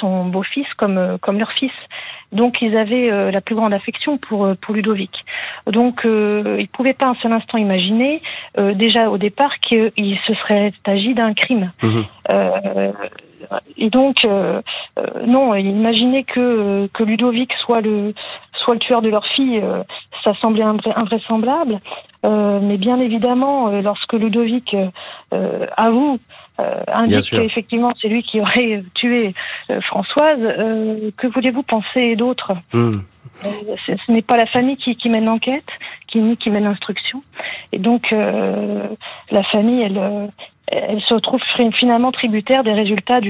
[0.00, 1.72] son beau-fils comme, comme leur fils.
[2.32, 5.10] Donc ils avaient la plus grande affection pour, pour Ludovic.
[5.66, 8.22] Donc ils ne pouvaient pas un seul instant imaginer,
[8.56, 11.72] déjà au départ, qu'il se serait agi d'un crime.
[11.82, 12.00] Mmh.
[13.76, 14.26] et donc,
[15.26, 18.14] non, imaginer que, que Ludovic soit le,
[18.64, 19.62] soit le tueur de leur fille,
[20.24, 21.80] ça semblait invraisemblable.
[22.24, 24.76] Euh, mais bien évidemment, euh, lorsque Ludovic
[25.32, 26.18] euh, avoue,
[26.88, 29.32] indique qu'effectivement c'est lui qui aurait tué
[29.80, 30.40] Françoise,
[31.16, 32.52] que voulez-vous penser d'autre?
[32.74, 32.98] Hmm.
[33.32, 35.64] Ce n'est pas la famille qui, mène l'enquête,
[36.08, 37.22] qui ni qui mène l'instruction.
[37.72, 40.30] Et donc la famille, elle,
[40.66, 41.40] elle se retrouve
[41.78, 43.20] finalement tributaire des résultats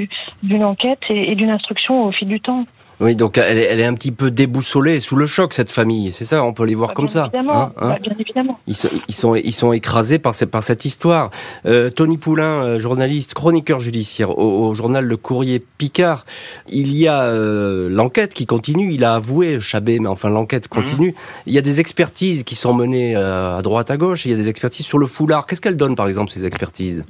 [0.42, 2.64] d'une enquête et d'une instruction au fil du temps.
[3.00, 6.12] Oui, donc elle est, elle est, un petit peu déboussolée, sous le choc, cette famille.
[6.12, 7.30] C'est ça, on peut les voir Bah, comme bien ça.
[7.32, 8.60] Évidemment, hein, hein bah, bien évidemment.
[8.66, 11.30] Ils sont, ils sont, ils sont écrasés par, cette- par cette histoire.
[11.64, 16.26] Euh, Tony Poulain, euh, journaliste, chroniqueur judiciaire au, au journal Le Courrier Picard,
[16.68, 18.92] il y a euh, l'enquête qui continue.
[18.92, 21.14] Il a avoué, Chabé, mais enfin l'enquête continue.
[21.46, 24.26] Il y a des expertises qui sont menées euh, à droite, à gauche.
[24.26, 25.46] Il y a des expertises sur le foulard.
[25.46, 27.04] Qu'est-ce qu'elles donnent, par exemple, ces expertises?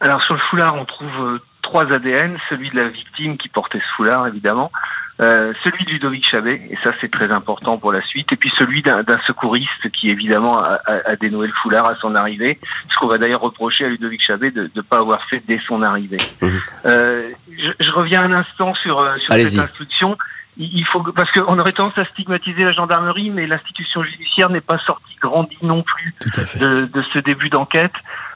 [0.00, 1.38] Alors sur le foulard, on trouve euh,
[1.70, 4.72] trois ADN, celui de la victime qui portait ce foulard évidemment,
[5.20, 8.50] euh, celui de Ludovic Chabet, et ça c'est très important pour la suite, et puis
[8.58, 12.58] celui d'un secouriste qui évidemment a, a- a dénoué le foulard à son arrivée,
[12.90, 15.82] ce qu'on va d'ailleurs reprocher à Ludovic Chabet de ne pas avoir fait dès son
[15.82, 16.18] arrivée.
[16.42, 16.60] Mhm.
[16.86, 20.16] Euh, je, je reviens un instant sur, euh, sur cette instruction.
[20.56, 24.60] Il faut que- parce qu'on aurait tendance à stigmatiser la gendarmerie, mais l'institution judiciaire n'est
[24.60, 26.12] pas sortie grandie non plus
[26.58, 27.92] de, de ce début d'enquête.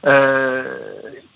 [0.07, 0.63] Euh,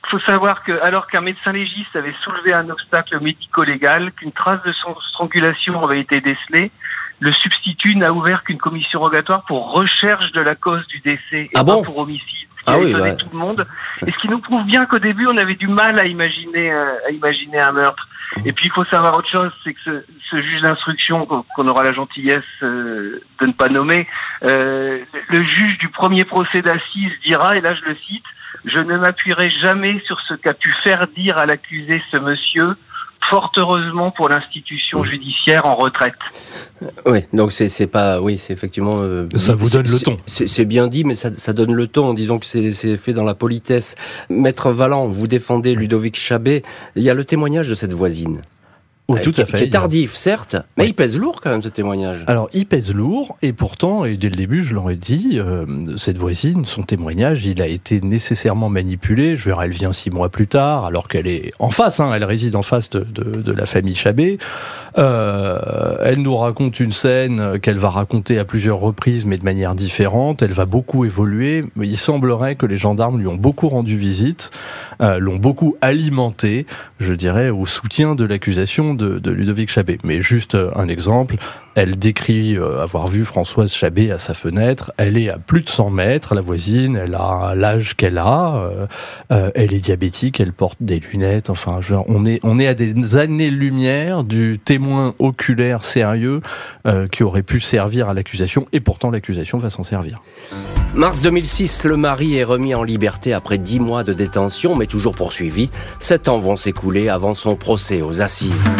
[0.09, 4.73] faut savoir que, alors qu'un médecin légiste avait soulevé un obstacle médico-légal, qu'une trace de
[4.73, 6.71] son strangulation avait été décelée,
[7.21, 11.51] le substitut n'a ouvert qu'une commission rogatoire pour recherche de la cause du décès et
[11.55, 12.49] Ah pas pour homicide.
[12.59, 13.17] Ce qui Ah a oui, étonné ouais.
[13.17, 13.67] tout le monde.
[14.07, 17.07] Et ce qui nous prouve bien qu'au début, on avait du mal à imaginer, euh,
[17.07, 18.09] à imaginer un meurtre.
[18.45, 21.67] Et puis, il faut savoir autre chose, c'est que ce, ce juge d'instruction qu'on qu'on
[21.67, 24.07] aura la gentillesse euh, de ne pas nommer,
[24.45, 28.25] euh, le juge du premier procès d'assises dira, et là je le cite,
[28.73, 32.73] je ne m'appuierai jamais sur ce qu'a pu faire dire à l'accusé ce monsieur,
[33.31, 36.15] fort heureusement pour l'institution judiciaire en retraite.
[37.05, 38.97] Oui, donc c'est c'est pas, oui, c'est effectivement.
[39.01, 40.17] euh, Ça vous donne le ton.
[40.27, 42.15] C'est bien dit, mais ça, ça donne le ton.
[42.15, 43.97] Disons que c'est c'est fait dans la politesse.
[44.31, 46.63] Maître Valland, vous défendez Ludovic Chabet.
[46.97, 48.41] Il y a le témoignage de cette voisine.
[49.11, 49.57] Oui, euh, tout qui, à fait.
[49.57, 50.91] Qui est tardif, certes, mais Oui.
[50.91, 52.25] il pèse lourd quand même ce témoignage.
[52.27, 55.65] Alors, il pèse lourd, et pourtant, et dès le début, je l'aurais dit, euh,
[55.97, 59.35] cette voisine, son témoignage, il a été nécessairement manipulé.
[59.37, 62.13] Je veux dire, elle vient six mois plus tard, alors qu'elle est en face, hein,
[62.15, 64.37] elle réside en face de, de, de la famille Chabet.
[64.99, 69.75] Euh, elle nous raconte une scène qu'elle va raconter à plusieurs reprises, mais de manière
[69.75, 70.43] différente.
[70.43, 71.65] Elle va beaucoup évoluer.
[71.81, 74.51] Il semblerait que les gendarmes lui ont beaucoup rendu visite,
[75.01, 76.67] euh, l'ont beaucoup alimenté,
[77.01, 79.99] je dirais, au soutien de l'accusation de, Ludovic Chabet.
[80.05, 81.37] Mais juste euh, un exemple,
[81.79, 84.91] elle décrit euh, avoir vu Françoise Chabet à sa fenêtre.
[84.97, 86.97] Elle est à plus de 100 mètres, la voisine.
[86.97, 88.57] Elle a l'âge qu'elle a.
[88.57, 88.87] euh,
[89.31, 90.41] euh, elle est diabétique.
[90.41, 91.51] Elle porte des lunettes.
[91.51, 96.41] Enfin, on est on est à des années-lumière du témoin oculaire sérieux
[97.13, 98.67] qui aurait pu servir à l'accusation.
[98.73, 100.23] Et pourtant, l'accusation va s'en servir.
[100.95, 105.15] Mars 2006, le mari est remis en liberté après dix mois de détention, mais toujours
[105.15, 105.71] poursuivi.
[105.99, 108.71] Sept ans vont s'écouler avant son procès aux assises.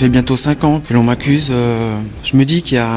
[0.00, 1.50] Fait bientôt 5 ans que l'on m'accuse.
[1.52, 2.88] euh, je me dis qu'il y a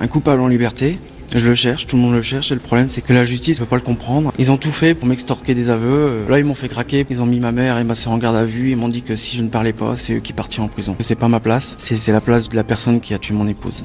[0.00, 0.96] un, coupable en liberté.
[1.34, 3.64] Je le cherche, tout le monde le cherche, le problème c'est que la justice ne
[3.64, 4.32] peut pas le comprendre.
[4.38, 5.88] Ils ont tout fait pour m'extorquer des aveux.
[5.90, 8.18] Euh, Là ils m'ont fait craquer, ils ont mis ma mère et ma soeur en
[8.18, 10.32] garde à vue, ils m'ont dit que si je ne parlais pas, c'est eux qui
[10.32, 10.94] partiraient en prison.
[11.00, 13.84] C'est pas ma place, c'est la place de la personne qui a tué mon épouse.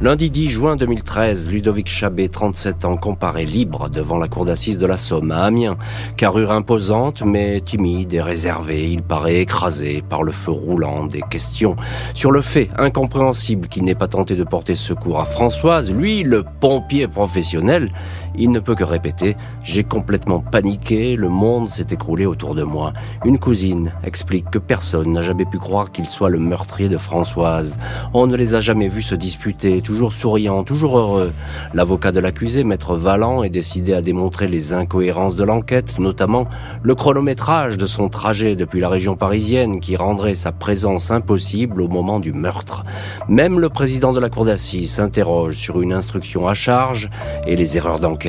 [0.00, 4.86] Lundi 10 juin 2013, Ludovic Chabet, 37 ans, comparé libre devant la cour d'assises de
[4.86, 5.76] la Somme à Amiens.
[6.16, 11.76] Carrure imposante, mais timide et réservé, il paraît écrasé par le feu roulant des questions.
[12.12, 16.44] Sur le fait incompréhensible qu'il n'ait pas tenté de porter secours à Françoise, lui, le
[16.60, 17.92] pompier professionnel,
[18.36, 22.92] il ne peut que répéter «J'ai complètement paniqué, le monde s'est écroulé autour de moi».
[23.24, 27.76] Une cousine explique que personne n'a jamais pu croire qu'il soit le meurtrier de Françoise.
[28.12, 31.32] On ne les a jamais vus se disputer, toujours souriants, toujours heureux.
[31.74, 36.46] L'avocat de l'accusé, maître Valland, est décidé à démontrer les incohérences de l'enquête, notamment
[36.82, 41.88] le chronométrage de son trajet depuis la région parisienne qui rendrait sa présence impossible au
[41.88, 42.84] moment du meurtre.
[43.28, 47.10] Même le président de la cour d'assises s'interroge sur une instruction à charge
[47.46, 48.23] et les erreurs d'enquête,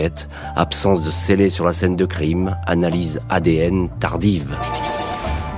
[0.55, 4.55] absence de scellé sur la scène de crime, analyse ADN tardive.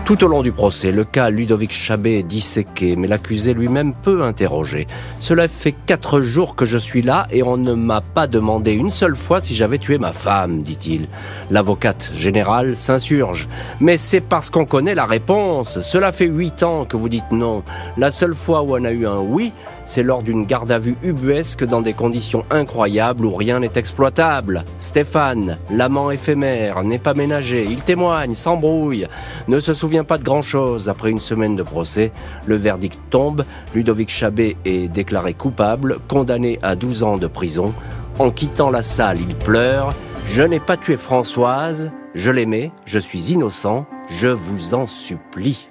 [0.08, 4.23] Tout au long du procès, le cas Ludovic Chabet est disséqué, mais l'accusé lui-même peut
[4.23, 4.88] interroger.
[5.19, 8.89] Cela fait quatre jours que je suis là et on ne m'a pas demandé une
[8.89, 11.10] seule fois si j'avais tué ma femme, dit-il.
[11.52, 13.50] L'avocate générale s'insurge.
[13.82, 15.82] Mais c'est parce qu'on connaît la réponse.
[15.82, 17.63] Cela fait huit ans que vous dites non.
[17.97, 19.52] La seule fois où on a eu un oui,
[19.88, 24.65] c'est lors d'une garde à vue ubuesque dans des conditions incroyables où rien n'est exploitable.
[24.78, 27.65] Stéphane, l'amant éphémère, n'est pas ménagé.
[27.67, 29.08] Il témoigne, s'embrouille,
[29.47, 30.89] ne se souvient pas de grand-chose.
[30.89, 32.12] Après une semaine de procès,
[32.45, 33.45] le verdict tombe.
[33.73, 37.73] Ludovic Chabet est déclaré coupable, condamné à 12 ans de prison.
[38.19, 39.91] En quittant la salle, il pleure.
[40.26, 45.69] Je n'ai pas tué Françoise, je l'aimais, je suis innocent, je vous en supplie.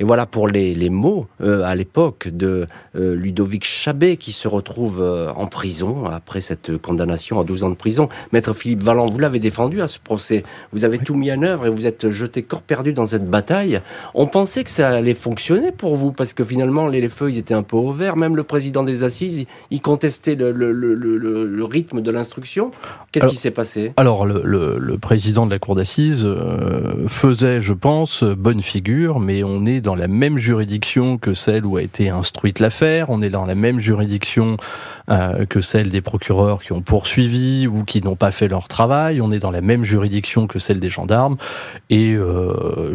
[0.00, 4.46] Et voilà pour les, les mots euh, à l'époque de euh, Ludovic Chabet qui se
[4.46, 8.08] retrouve euh, en prison après cette condamnation à 12 ans de prison.
[8.32, 10.44] Maître Philippe Valland, vous l'avez défendu à ce procès.
[10.72, 13.80] Vous avez tout mis en œuvre et vous êtes jeté corps perdu dans cette bataille.
[14.14, 17.54] On pensait que ça allait fonctionner pour vous parce que finalement les, les feuilles étaient
[17.54, 18.16] un peu au vert.
[18.16, 22.70] Même le président des assises, il, contestait le, le, le, le, rythme de l'instruction.
[23.10, 23.92] Qu'est-ce qui s'est passé?
[23.96, 26.28] Alors le, président de la cour d'assises
[27.06, 31.76] faisait, je pense, bonne figure, mais on est dans la même juridiction que celle où
[31.76, 34.56] a été instruite l'affaire, on est dans la même juridiction
[35.10, 39.20] euh, que celle des procureurs qui ont poursuivi ou qui n'ont pas fait leur travail,
[39.20, 41.36] on est dans la même juridiction que celle des gendarmes,
[41.90, 42.94] et euh,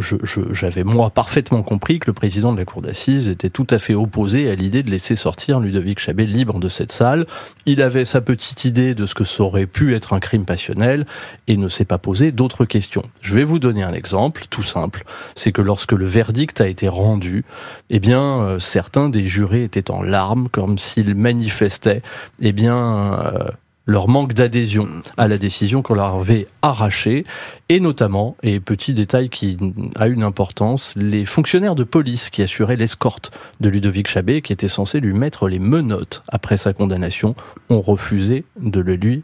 [0.52, 3.96] j'avais moi parfaitement compris que le président de la cour d'assises était tout à fait
[3.96, 7.26] opposé à l'idée de laisser sortir Ludovic Chabet libre de cette salle.
[7.66, 11.06] Il avait sa petite idée de ce que ça aurait pu être un crime passionnel
[11.48, 13.04] et ne s'est pas posé d'autres questions.
[13.22, 15.04] Je vais vous donner un exemple tout simple,
[15.36, 17.46] c'est que lorsque le verdict a été rendu,
[17.90, 22.02] eh bien, euh, certains des jurés étaient en larmes, comme s'ils manifestaient,
[22.42, 23.48] eh bien, euh,
[23.86, 27.26] leur manque d'adhésion à la décision qu'on leur avait arrachée,
[27.70, 29.58] et notamment, et petit détail qui
[29.96, 34.68] a une importance, les fonctionnaires de police qui assuraient l'escorte de Ludovic Chabet, qui étaient
[34.68, 37.36] censés lui mettre les menottes après sa condamnation,
[37.70, 39.24] ont refusé de le lui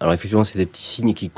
[0.00, 1.30] alors effectivement, c'est des petits signes qui,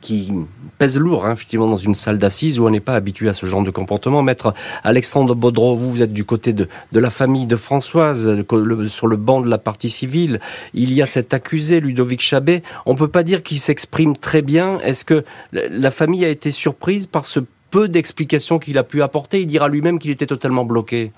[0.00, 0.32] qui,
[0.78, 3.44] pèsent lourd, hein, effectivement, dans une salle d'assises où on n'est pas habitué à ce
[3.44, 4.22] genre de comportement.
[4.22, 8.44] Maître Alexandre Baudreau, vous, vous êtes du côté de, de la famille de Françoise,
[8.88, 10.40] sur le banc de la partie civile.
[10.72, 12.62] Il y a cet accusé, Ludovic Chabet.
[12.86, 14.80] On peut pas dire qu'il s'exprime très bien.
[14.80, 19.40] Est-ce que la famille a été surprise par ce peu d'explications qu'il a pu apporter?
[19.40, 21.12] Il dira lui-même qu'il était totalement bloqué.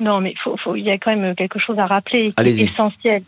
[0.00, 2.60] Non, mais faut, faut, il y a quand même quelque chose à rappeler qui est
[2.60, 3.22] essentiel.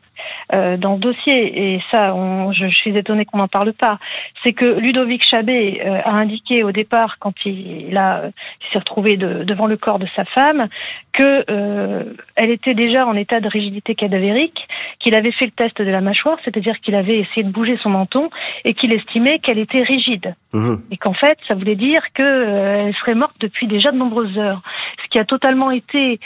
[0.54, 3.98] Euh, dans ce dossier, et ça, on, je, suis étonnée qu'on n'en parle pas,
[4.44, 8.30] c'est que Ludovic Chabet euh, a indiqué au départ, quand il, a,
[8.72, 10.68] s'est retrouvé de, devant le corps de sa femme,
[11.12, 12.04] que euh,
[12.36, 14.68] elle était déjà en état de rigidité cadavérique,
[15.00, 17.90] qu'il avait fait le test de la mâchoire, c'est-à-dire qu'il avait essayé de bouger son
[17.90, 18.30] menton
[18.64, 20.74] et qu'il estimait qu'elle était rigide, mmh.
[20.92, 24.62] et qu'en fait, ça voulait dire qu'elle serait morte depuis déjà de nombreuses heures,
[25.02, 26.20] ce qui a totalement été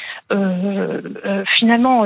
[1.59, 2.05] finalement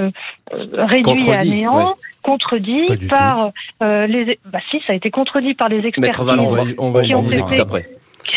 [0.53, 1.84] réduit à néant
[2.23, 4.39] contredit par euh, les.
[4.47, 6.03] Bah si, ça a été contredit par les experts.
[6.03, 7.89] Maître Valon, on va, on vous écoute après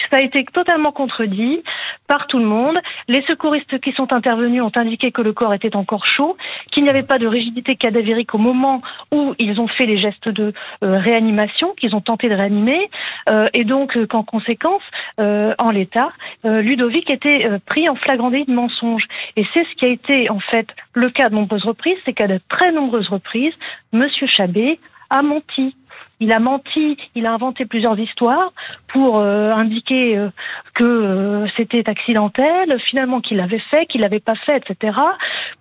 [0.10, 1.63] ça a été totalement contredit
[2.08, 2.78] par tout le monde.
[3.08, 6.38] Les secouristes qui sont intervenus ont indiqué que le corps était encore chaud,
[6.71, 8.80] qu'il n'y avait pas de rigidité cadavérique au moment
[9.12, 12.89] où ils ont fait les gestes de euh, réanimation, qu'ils ont tenté de réanimer,
[13.30, 14.84] euh, et donc qu'en conséquence,
[15.17, 16.12] en l'état,
[16.43, 19.04] Ludovic était pris en flagrant délit de mensonge.
[19.36, 22.28] Et c'est ce qui a été en fait le cas de nombreuses reprises, c'est qu'à
[22.28, 23.54] de très nombreuses reprises,
[23.91, 25.76] Monsieur Chabet a menti.
[26.19, 28.51] Il a menti, il a inventé plusieurs histoires
[28.88, 30.27] pour euh, indiquer euh,
[30.73, 34.97] que euh, c'était accidentel, finalement qu'il l'avait fait, qu'il l'avait pas fait, etc.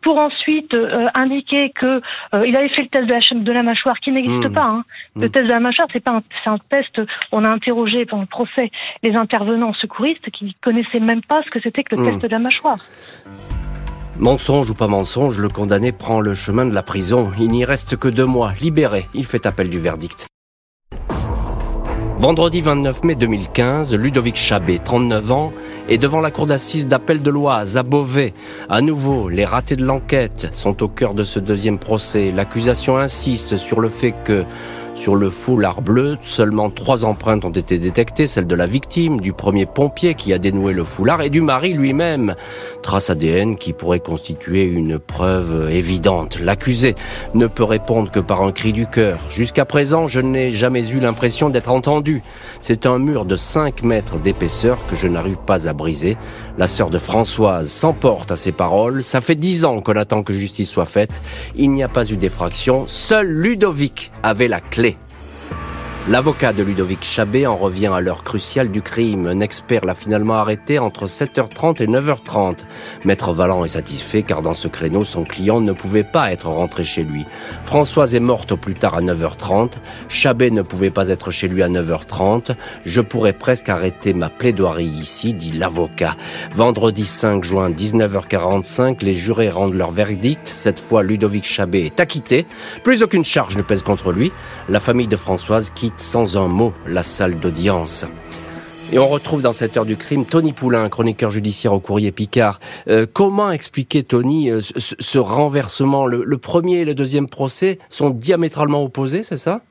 [0.01, 0.75] Pour ensuite
[1.15, 2.01] indiquer que
[2.47, 4.55] il avait fait le test de la, de la mâchoire qui n'existe mmh.
[4.55, 4.69] pas.
[4.71, 4.85] Hein.
[5.15, 5.31] Le mmh.
[5.31, 7.03] test de la mâchoire, c'est pas un, c'est un test.
[7.33, 8.71] On a interrogé pendant le procès
[9.03, 12.07] les intervenants secouristes qui connaissaient même pas ce que c'était que le mmh.
[12.07, 12.79] test de la mâchoire.
[14.19, 17.33] Mensonge ou pas mensonge, le condamné prend le chemin de la prison.
[17.39, 18.53] Il n'y reste que deux mois.
[18.63, 20.27] Libéré, il fait appel du verdict.
[22.19, 25.53] Vendredi 29 mai 2015, Ludovic Chabet, 39 ans,
[25.91, 28.33] est devant la cour d'assises d'appel de l'Oise à Beauvais.
[28.71, 32.33] À nouveau, les ratés de l'enquête sont au cœur de ce deuxième procès.
[32.33, 34.47] L'accusation insiste sur le fait que
[34.97, 39.33] sur le foulard bleu, seulement trois empreintes ont été détectées, celle de la victime, du
[39.33, 42.35] premier pompier qui a dénoué le foulard et du mari lui-même.
[42.83, 46.41] Trace ADN qui pourrait constituer une preuve évidente.
[46.41, 46.95] L'accusé
[47.35, 49.19] ne peut répondre que par un cri du cœur.
[49.29, 52.23] Jusqu'à présent, je n'ai jamais eu l'impression d'être entendu.
[52.59, 56.17] C'est un mur de 5 mètres d'épaisseur que je n'arrive pas à briser.
[56.59, 59.03] La sœur de Françoise s'emporte à ses paroles.
[59.03, 61.21] Ça fait dix ans qu'on attend que justice soit faite.
[61.55, 62.85] Il n'y a pas eu d'effraction.
[62.87, 64.97] Seul Ludovic avait la clé.
[66.09, 69.27] L'avocat de Ludovic Chabet en revient à l'heure cruciale du crime.
[69.27, 72.59] Un expert l'a finalement arrêté entre 7h30 et 9h30.
[73.05, 76.85] Maître Valland est satisfait car dans ce créneau, son client ne pouvait pas être rentré
[76.85, 77.27] chez lui.
[77.65, 79.73] Françoise est morte au plus tard à 9h30.
[80.09, 82.55] Chabet ne pouvait pas être chez lui à 9h30.
[82.85, 86.15] Je pourrais presque arrêter ma plaidoirie ici, dit l'avocat.
[86.53, 90.53] Vendredi 5 juin, 19h45, les jurés rendent leur verdict.
[90.55, 92.47] Cette fois, Ludovic Chabet est acquitté.
[92.85, 94.31] Plus aucune charge ne pèse contre lui.
[94.69, 98.07] La famille de Françoise quitte sans un mot la salle d'audience.
[98.93, 102.61] Et on retrouve dans cette heure du crime Tony Poulain, chroniqueur judiciaire au courrier Picard.
[102.87, 106.07] Euh, comment expliquer, Tony, euh, ce, renversement?
[106.07, 109.63] Le, premier et le deuxième procès sont diamétralement opposés, c'est ça?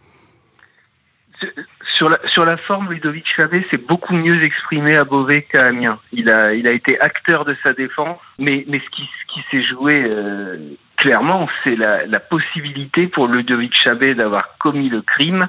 [1.97, 5.97] Sur la, sur la forme, Ludovic Chabet s'est beaucoup mieux exprimé à Beauvais qu'à Amiens.
[6.11, 9.39] Il a, il a été acteur de sa défense, mais, mais ce qui, ce qui
[9.49, 10.57] s'est joué euh,
[10.97, 15.47] clairement, c'est la, la possibilité pour Ludovic Chabet d'avoir commis le crime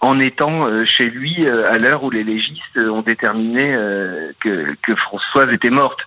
[0.00, 3.76] en étant euh, chez lui euh, à l'heure où les légistes ont déterminé
[4.40, 6.00] que, que Françoise était morte.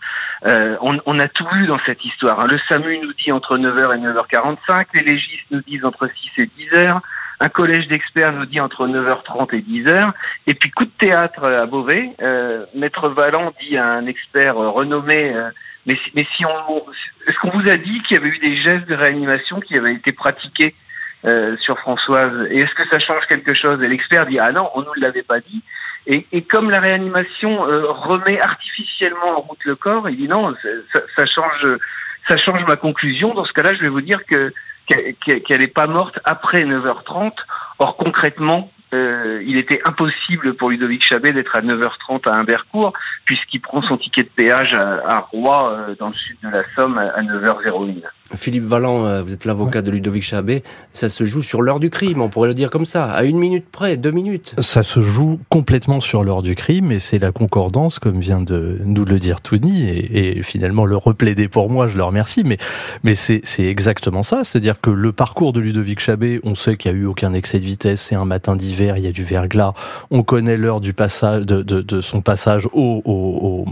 [0.45, 2.41] On, on, a tout vu dans cette histoire.
[2.41, 2.47] Hein.
[2.51, 6.45] Le SAMU nous dit entre 9h et 9h45, les légistes nous disent entre 6 et
[6.45, 6.99] 10h.
[7.39, 10.11] Un collège d'experts nous dit entre 9h30 et 10h.
[10.47, 12.11] Et puis coup de théâtre à Beauvais.
[12.21, 15.49] Euh, Maître Valland dit à un expert renommé, euh,
[15.85, 16.51] mais, mais si on,
[17.27, 19.93] est-ce qu'on vous a dit qu'il y avait eu des gestes de réanimation qui avaient
[19.93, 20.73] été pratiqués
[21.25, 24.69] euh, sur Françoise Et est-ce que ça change quelque chose Et l'expert dit ah non,
[24.75, 25.61] on nous l'avait pas dit.
[26.05, 30.53] Et, et, comme la réanimation euh, remet artificiellement en route le corps, il dit non,
[30.93, 31.77] ça, ça change,
[32.27, 33.33] ça change ma conclusion.
[33.33, 34.51] Dans ce cas-là, je vais vous dire que
[34.85, 37.31] qu'elle n'est pas morte après 9h30.
[37.79, 42.93] Or, concrètement, euh, il était impossible pour Ludovic Chabet d'être à 9h30 à Humbercourt,
[43.25, 46.63] puisqu'il prend son ticket de péage à, à Roy, euh, dans le sud de la
[46.75, 48.03] Somme, à 9h01.
[48.35, 50.63] Philippe Valland, euh, vous êtes l'avocat de Ludovic Chabet.
[50.93, 53.37] Ça se joue sur l'heure du crime, on pourrait le dire comme ça, à une
[53.37, 54.55] minute près, deux minutes.
[54.59, 58.79] Ça se joue complètement sur l'heure du crime et c'est la concordance, comme vient de
[58.85, 62.57] nous le dire Tony, et, et finalement le replaider pour moi, je le remercie, mais,
[63.03, 64.43] mais c'est exactement ça.
[64.43, 67.59] C'est-à-dire que le parcours de Ludovic Chabet, on sait qu'il n'y a eu aucun excès
[67.59, 69.73] de vitesse, c'est un matin d'hiver, il y a du verglas,
[70.11, 73.65] on connaît l'heure du passage, de, de, de, son passage au, au, au,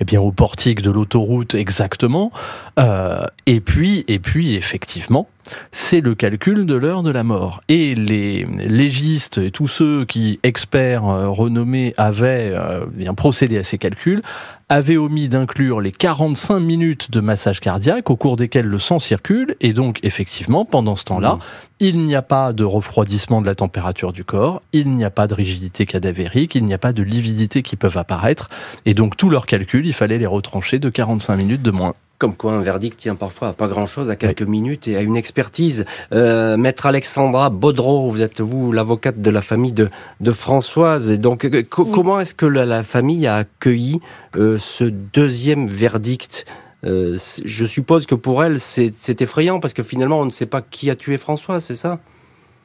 [0.00, 2.32] eh bien, au portique de l'autoroute exactement.
[2.78, 5.28] Euh, et puis, et puis, effectivement,
[5.70, 7.62] c'est le calcul de l'heure de la mort.
[7.68, 13.64] Et les légistes et tous ceux qui, experts euh, renommés, avaient euh, bien procédé à
[13.64, 14.22] ces calculs,
[14.68, 19.56] avaient omis d'inclure les 45 minutes de massage cardiaque au cours desquels le sang circule.
[19.60, 21.40] Et donc, effectivement, pendant ce temps-là, mmh.
[21.80, 25.26] il n'y a pas de refroidissement de la température du corps, il n'y a pas
[25.26, 28.48] de rigidité cadavérique, il n'y a pas de lividité qui peuvent apparaître.
[28.86, 31.94] Et donc, tous leurs calculs, il fallait les retrancher de 45 minutes de moins.
[32.22, 34.50] Comme quoi, un verdict tient parfois à pas grand-chose, à quelques oui.
[34.50, 35.84] minutes et à une expertise.
[36.12, 41.10] Euh, Maître Alexandra Baudreau, vous êtes vous l'avocate de la famille de, de Françoise.
[41.10, 41.66] Et donc, oui.
[41.68, 44.00] comment est-ce que la, la, famille a accueilli
[44.36, 46.46] euh, ce deuxième verdict?
[46.86, 50.62] Euh, Je suppose que pour elle, c'est effrayant parce que finalement, on ne sait pas
[50.62, 51.98] qui a tué Françoise, c'est ça?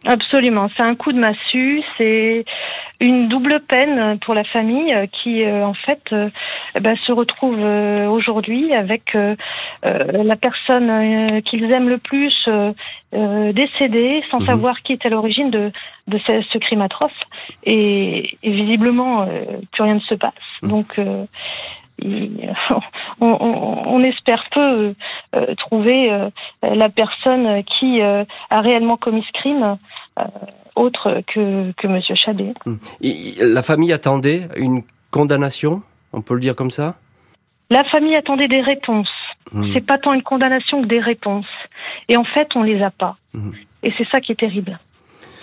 [0.06, 2.46] Absolument, c'est un coup de massue, c'est
[3.00, 6.30] une double peine pour la famille qui, euh, en fait, euh,
[6.80, 9.36] bah, se retrouve euh, aujourd'hui avec euh,
[9.84, 12.74] la personne euh, qu'ils aiment le plus euh,
[13.54, 14.46] décédée sans mmh.
[14.46, 15.72] savoir qui est à l'origine de,
[16.08, 17.12] de ce, ce, crime atroce.
[17.64, 19.28] Et, et visiblement,
[19.72, 20.34] plus rien ne se passe.
[20.62, 20.68] Mmh.
[20.68, 21.00] Donc,
[22.04, 22.82] on,
[23.20, 24.94] on, on, espère peu
[25.36, 26.30] euh, trouver euh,
[26.62, 29.78] la personne qui euh, a réellement commis ce crime
[30.76, 32.54] autre que, que Monsieur Chabet.
[33.40, 34.82] La famille attendait une
[35.12, 35.82] condamnation,
[36.14, 36.96] on peut le dire comme ça?
[37.70, 39.10] La famille attendait des réponses.
[39.52, 39.74] Mmh.
[39.74, 41.46] C'est pas tant une condamnation que des réponses.
[42.10, 43.18] Et en fait, on les a pas.
[43.34, 43.52] Mmh.
[43.84, 44.80] Et c'est ça qui est terrible.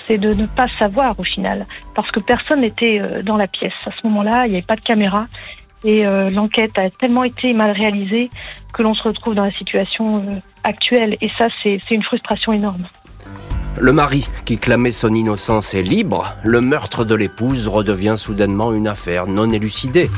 [0.07, 1.67] C'est de ne pas savoir au final.
[1.95, 3.73] Parce que personne n'était dans la pièce.
[3.87, 5.27] À ce moment-là, il n'y avait pas de caméra.
[5.85, 8.31] Et euh, l'enquête a tellement été mal réalisée
[8.73, 11.17] que l'on se retrouve dans la situation euh, actuelle.
[11.21, 12.87] Et ça, c'est une frustration énorme.
[13.79, 16.37] Le mari, qui clamait son innocence, est libre.
[16.45, 20.11] Le meurtre de l'épouse redevient soudainement une affaire non élucidée.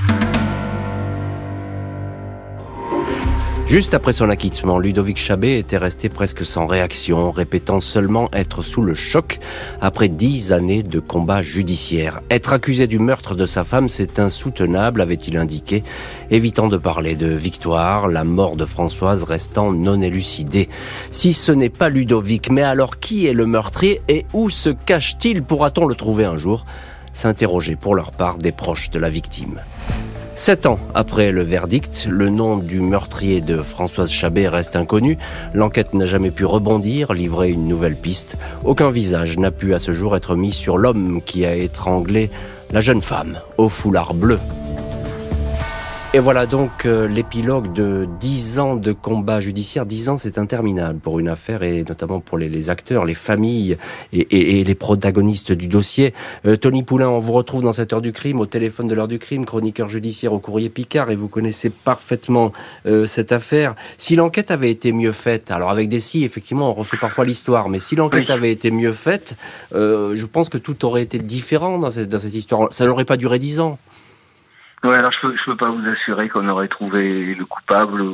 [3.66, 8.80] Juste après son acquittement, Ludovic Chabet était resté presque sans réaction, répétant seulement être sous
[8.80, 9.40] le choc
[9.80, 12.20] après dix années de combat judiciaire.
[12.30, 15.82] Être accusé du meurtre de sa femme, c'est insoutenable, avait-il indiqué,
[16.30, 20.68] évitant de parler de victoire, la mort de Françoise restant non élucidée.
[21.10, 25.42] Si ce n'est pas Ludovic, mais alors qui est le meurtrier et où se cache-t-il?
[25.42, 26.66] Pourra-t-on le trouver un jour?
[27.12, 29.60] S'interroger pour leur part des proches de la victime.
[30.38, 35.16] Sept ans après le verdict, le nom du meurtrier de Françoise Chabet reste inconnu.
[35.54, 38.36] L'enquête n'a jamais pu rebondir, livrer une nouvelle piste.
[38.62, 42.30] Aucun visage n'a pu à ce jour être mis sur l'homme qui a étranglé
[42.70, 44.38] la jeune femme au foulard bleu.
[46.16, 49.84] Et voilà donc euh, l'épilogue de 10 ans de combat judiciaire.
[49.84, 53.76] 10 ans, c'est interminable pour une affaire et notamment pour les, les acteurs, les familles
[54.14, 56.14] et, et, et, les protagonistes du dossier.
[56.46, 59.08] Euh, Tony Poulain, on vous retrouve dans cette heure du crime, au téléphone de l'heure
[59.08, 62.50] du crime, chroniqueur judiciaire au courrier Picard et vous connaissez parfaitement
[62.86, 63.74] euh, cette affaire.
[63.98, 67.68] Si l'enquête avait été mieux faite, alors avec des si, effectivement, on refait parfois l'histoire,
[67.68, 68.32] mais si l'enquête oui.
[68.32, 69.36] avait été mieux faite,
[69.72, 72.72] je pense que tout aurait été différent dans cette, dans cette histoire.
[72.72, 73.78] Ça n'aurait pas duré 10 ans.
[74.86, 78.04] Ouais, alors je peux, je peux pas vous assurer qu'on aurait trouvé le coupable.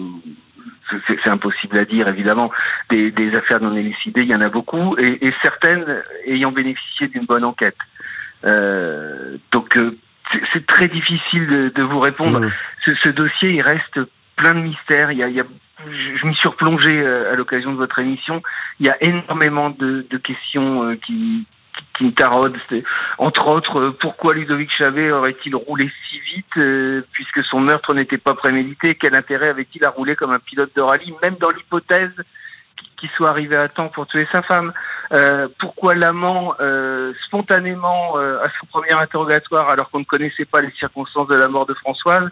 [1.07, 2.51] C'est impossible à dire, évidemment.
[2.91, 7.09] Des, des, affaires non élucidées, il y en a beaucoup, et, et certaines ayant bénéficié
[7.09, 7.77] d'une bonne enquête.
[8.43, 9.79] donc
[10.53, 12.41] c'est très difficile de, de vous répondre.
[12.41, 12.53] Mmh.
[12.87, 14.01] Ce, ce, dossier, il reste
[14.37, 15.13] plein de mystères.
[15.13, 15.45] Il y a, il y a
[15.85, 18.43] je m'y suis replongé à l'occasion de votre émission.
[18.79, 21.47] Il y a énormément de, de questions qui,
[22.01, 22.57] me taraude.
[23.19, 28.19] Entre autres, euh, pourquoi Ludovic Chavet aurait-il roulé si vite euh, puisque son meurtre n'était
[28.19, 28.95] pas prémédité?
[28.95, 32.13] Quel intérêt avait-il à rouler comme un pilote de rallye, même dans l'hypothèse
[32.97, 34.73] qu'il soit arrivé à temps pour tuer sa femme
[35.13, 36.55] euh, Pourquoi l'amant,
[37.27, 41.67] spontanément, à son premier interrogatoire, alors qu'on ne connaissait pas les circonstances de la mort
[41.67, 42.29] de Françoise,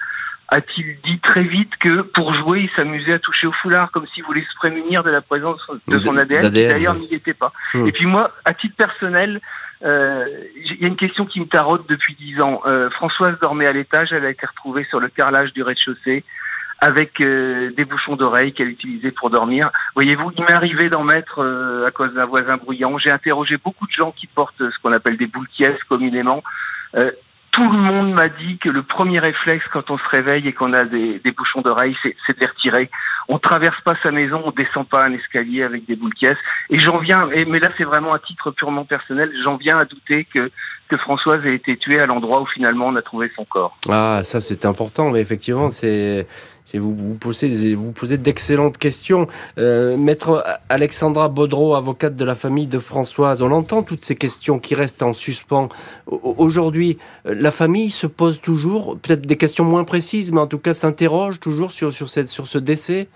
[0.51, 4.25] a-t-il dit très vite que pour jouer, il s'amusait à toucher au foulard, comme s'il
[4.25, 7.53] voulait se prémunir de la présence de son ADN, qui d'ailleurs n'y était pas.
[7.75, 7.87] Hum.
[7.87, 9.41] Et puis moi, à titre personnel,
[9.85, 10.27] euh,
[10.57, 12.63] il y a une question qui me taraude depuis dix ans.
[12.67, 16.25] Euh, Françoise dormait à l'étage, elle a été retrouvée sur le carrelage du rez-de-chaussée
[16.81, 19.71] avec euh, des bouchons d'oreilles qu'elle utilisait pour dormir.
[19.95, 22.99] Voyez-vous, il m'est arrivé d'en mettre euh, à cause d'un voisin bruyant.
[22.99, 25.47] J'ai interrogé beaucoup de gens qui portent ce qu'on appelle des boules
[25.89, 26.43] communément.
[26.97, 27.11] Euh,
[27.53, 30.73] tout le monde m'a dit que le premier réflexe quand on se réveille et qu'on
[30.73, 32.91] a des, des bouchons d'oreilles, c'est, de les retirer.
[33.29, 36.13] On traverse pas sa maison, on descend pas un escalier avec des boules.
[36.71, 39.85] Et j'en viens, et, mais là c'est vraiment à titre purement personnel, j'en viens à
[39.85, 40.51] douter que,
[40.89, 43.77] que Françoise ait été tuée à l'endroit où finalement on a trouvé son corps.
[43.89, 46.27] Ah, ça c'est important, mais effectivement c'est
[46.79, 49.27] vous vous posez, vous posez d'excellentes questions.
[49.59, 54.59] Euh, Maître Alexandra Baudreau, avocate de la famille de Françoise, on entend toutes ces questions
[54.59, 55.69] qui restent en suspens.
[56.07, 60.75] Aujourd'hui, la famille se pose toujours, peut-être des questions moins précises, mais en tout cas
[60.75, 63.09] s'interroge toujours sur, sur, cette, sur ce décès?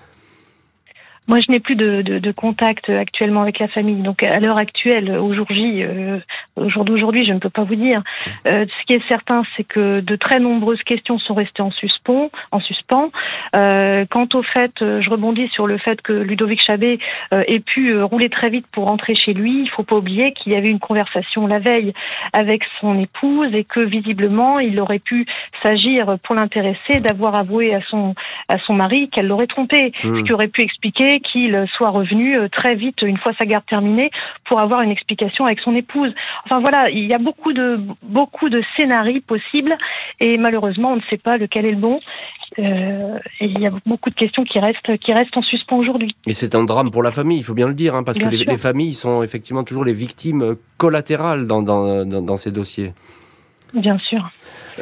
[1.26, 4.02] Moi, je n'ai plus de, de, de, contact actuellement avec la famille.
[4.02, 6.18] Donc, à l'heure actuelle, aujourd'hui, euh,
[6.56, 8.02] au jour d'aujourd'hui, je ne peux pas vous dire.
[8.46, 12.30] Euh, ce qui est certain, c'est que de très nombreuses questions sont restées en suspens.
[12.50, 13.10] En suspens.
[13.56, 16.98] Euh, quant au fait, euh, je rebondis sur le fait que Ludovic Chabet
[17.32, 19.62] euh, ait pu euh, rouler très vite pour rentrer chez lui.
[19.62, 21.92] Il faut pas oublier qu'il y avait une conversation la veille
[22.32, 25.26] avec son épouse et que visiblement, il aurait pu
[25.62, 28.14] s'agir pour l'intéresser d'avoir avoué à son
[28.48, 30.18] à son mari qu'elle l'aurait trompé, Mmh.
[30.18, 33.64] ce qui aurait pu expliquer qu'il soit revenu euh, très vite une fois sa garde
[33.66, 34.10] terminée
[34.44, 36.12] pour avoir une explication avec son épouse.
[36.44, 39.76] Enfin voilà, il y a beaucoup de beaucoup de scénarios possibles
[40.20, 42.00] et malheureusement on ne sait pas lequel est le bon.
[42.58, 46.14] Euh, et il y a beaucoup de questions qui restent qui restent en suspens aujourd'hui.
[46.26, 48.30] Et c'est un drame pour la famille, il faut bien le dire, hein, parce Bien
[48.30, 52.92] que les, familles sont effectivement toujours les victimes collatérales dans, dans, dans, dans ces dossiers.
[53.74, 54.30] Bien sûr,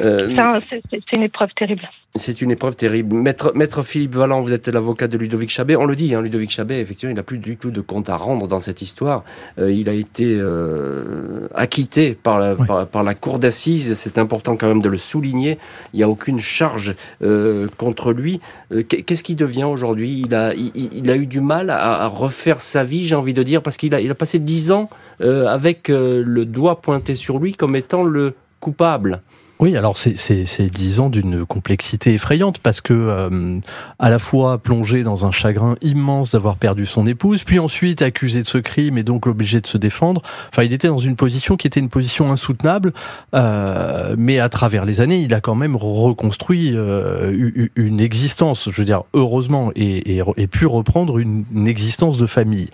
[0.01, 1.87] Euh, C'est un- c'est c'est- c'est une épreuve terrible.
[2.15, 3.15] C'est une épreuve terrible.
[3.15, 5.75] Maître, Maître Philippe Valland, vous êtes l'avocat de Ludovic Chabet.
[5.75, 8.17] On le dit, hein, Ludovic Chabet, effectivement, il n'a plus du tout de compte à
[8.17, 9.23] rendre dans cette histoire.
[9.59, 12.65] Euh, il a été euh, acquitté par la, Oui.
[12.67, 13.93] par, par la cour d'assises.
[13.95, 15.57] C'est important quand même de le souligner.
[15.93, 18.41] Il n'y a aucune charge euh, contre lui.
[18.71, 20.23] Euh, qu'est- Qu'est-ce qu'il devient aujourd'hui?
[20.25, 23.33] Il a, il, il a eu du mal à, à refaire sa vie, j'ai envie
[23.33, 24.89] de dire, parce qu'il a, il a passé dix ans
[25.21, 28.33] euh, avec euh, le doigt pointé sur lui comme étant le
[28.63, 29.19] coupable.
[29.59, 33.59] Oui, alors c'est dix ans d'une complexité effrayante parce que euh,
[33.97, 38.41] à la fois plongé dans un chagrin immense d'avoir perdu son épouse, puis ensuite accusé
[38.41, 40.21] de ce crime et donc obligé de se défendre.
[40.49, 42.93] Enfin, il était dans une position qui était une position insoutenable,
[43.35, 48.81] euh, mais à travers les années, il a quand même reconstruit euh, une existence, je
[48.81, 52.69] veux dire heureusement, et, et, et pu reprendre une, existence de famille.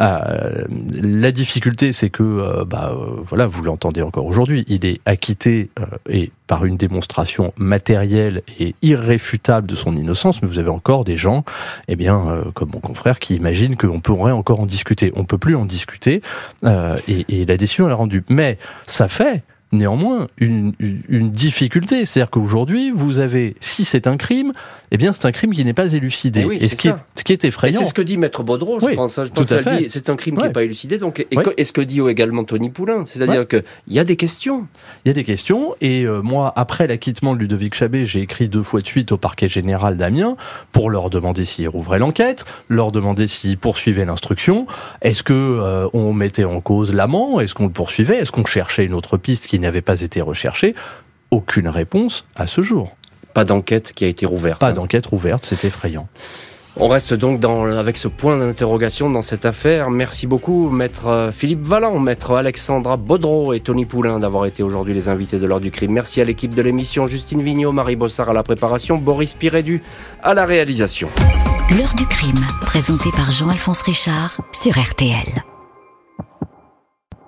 [0.00, 0.64] Euh,
[1.02, 6.26] la difficulté, c'est que, euh, bah, voilà, vous l'entendez encore aujourd'hui, il est acquitté euh,
[6.46, 11.44] par une démonstration matérielle et irréfutable de son innocence, mais vous avez encore des gens,
[11.86, 15.12] eh bien, euh, comme mon confrère, qui imaginent qu'on pourrait encore en discuter.
[15.14, 16.22] On peut plus en discuter,
[16.64, 18.24] euh, et, et la décision est rendue.
[18.28, 24.16] Mais ça fait néanmoins une, une, une difficulté, c'est-à-dire qu'aujourd'hui, vous avez, si c'est un
[24.16, 24.52] crime,
[24.90, 26.40] eh bien, c'est un crime qui n'est pas élucidé.
[26.42, 27.78] Eh oui, et ce qui, est, ce qui est Et effrayant.
[27.78, 29.18] C'est ce que dit Maître Baudreau, je Oui, pense.
[29.18, 29.22] hein.
[29.24, 30.48] Je pense c'est un crime qui Ouais.
[30.48, 30.98] n'est pas élucidé.
[30.98, 31.44] Donc, et, Ouais.
[31.56, 34.66] et ce que dit également Tony Poulain, c'est-à-dire que il y a des questions.
[35.04, 38.48] Il y a des questions et euh, moi, après l'acquittement de Ludovic Chabet, j'ai écrit
[38.48, 40.36] deux fois de suite au parquet général d'Amiens
[40.72, 44.66] pour leur demander s'ils rouvraient l'enquête, leur demander s'ils poursuivaient l'instruction.
[45.02, 47.38] Est-ce que euh, on mettait en cause l'amant?
[47.38, 48.16] Est-ce qu'on le poursuivait?
[48.16, 50.74] Est-ce qu'on cherchait une autre piste qui n'avait pas été recherchée
[51.30, 52.96] Aucune réponse à ce jour.
[53.34, 54.60] Pas d'enquête qui a été rouverte.
[54.60, 56.08] Pas d'enquête rouverte, c'est effrayant.
[56.76, 59.90] On reste donc dans, avec ce point d'interrogation dans cette affaire.
[59.90, 64.94] Merci beaucoup, maître euh, Philippe Valland, maître Alexandra Baudreau et Tony Poulain d'avoir été aujourd'hui
[64.94, 65.92] les invités de l'heure du crime.
[65.92, 69.82] Merci à l'équipe de l'émission, Justine Vignot, Marie Bossard à la préparation, Boris Pirédu
[70.22, 71.08] à la réalisation.
[71.76, 75.49] L'heure du crime, présenté par Jean-Alphonse Richard sur RTL.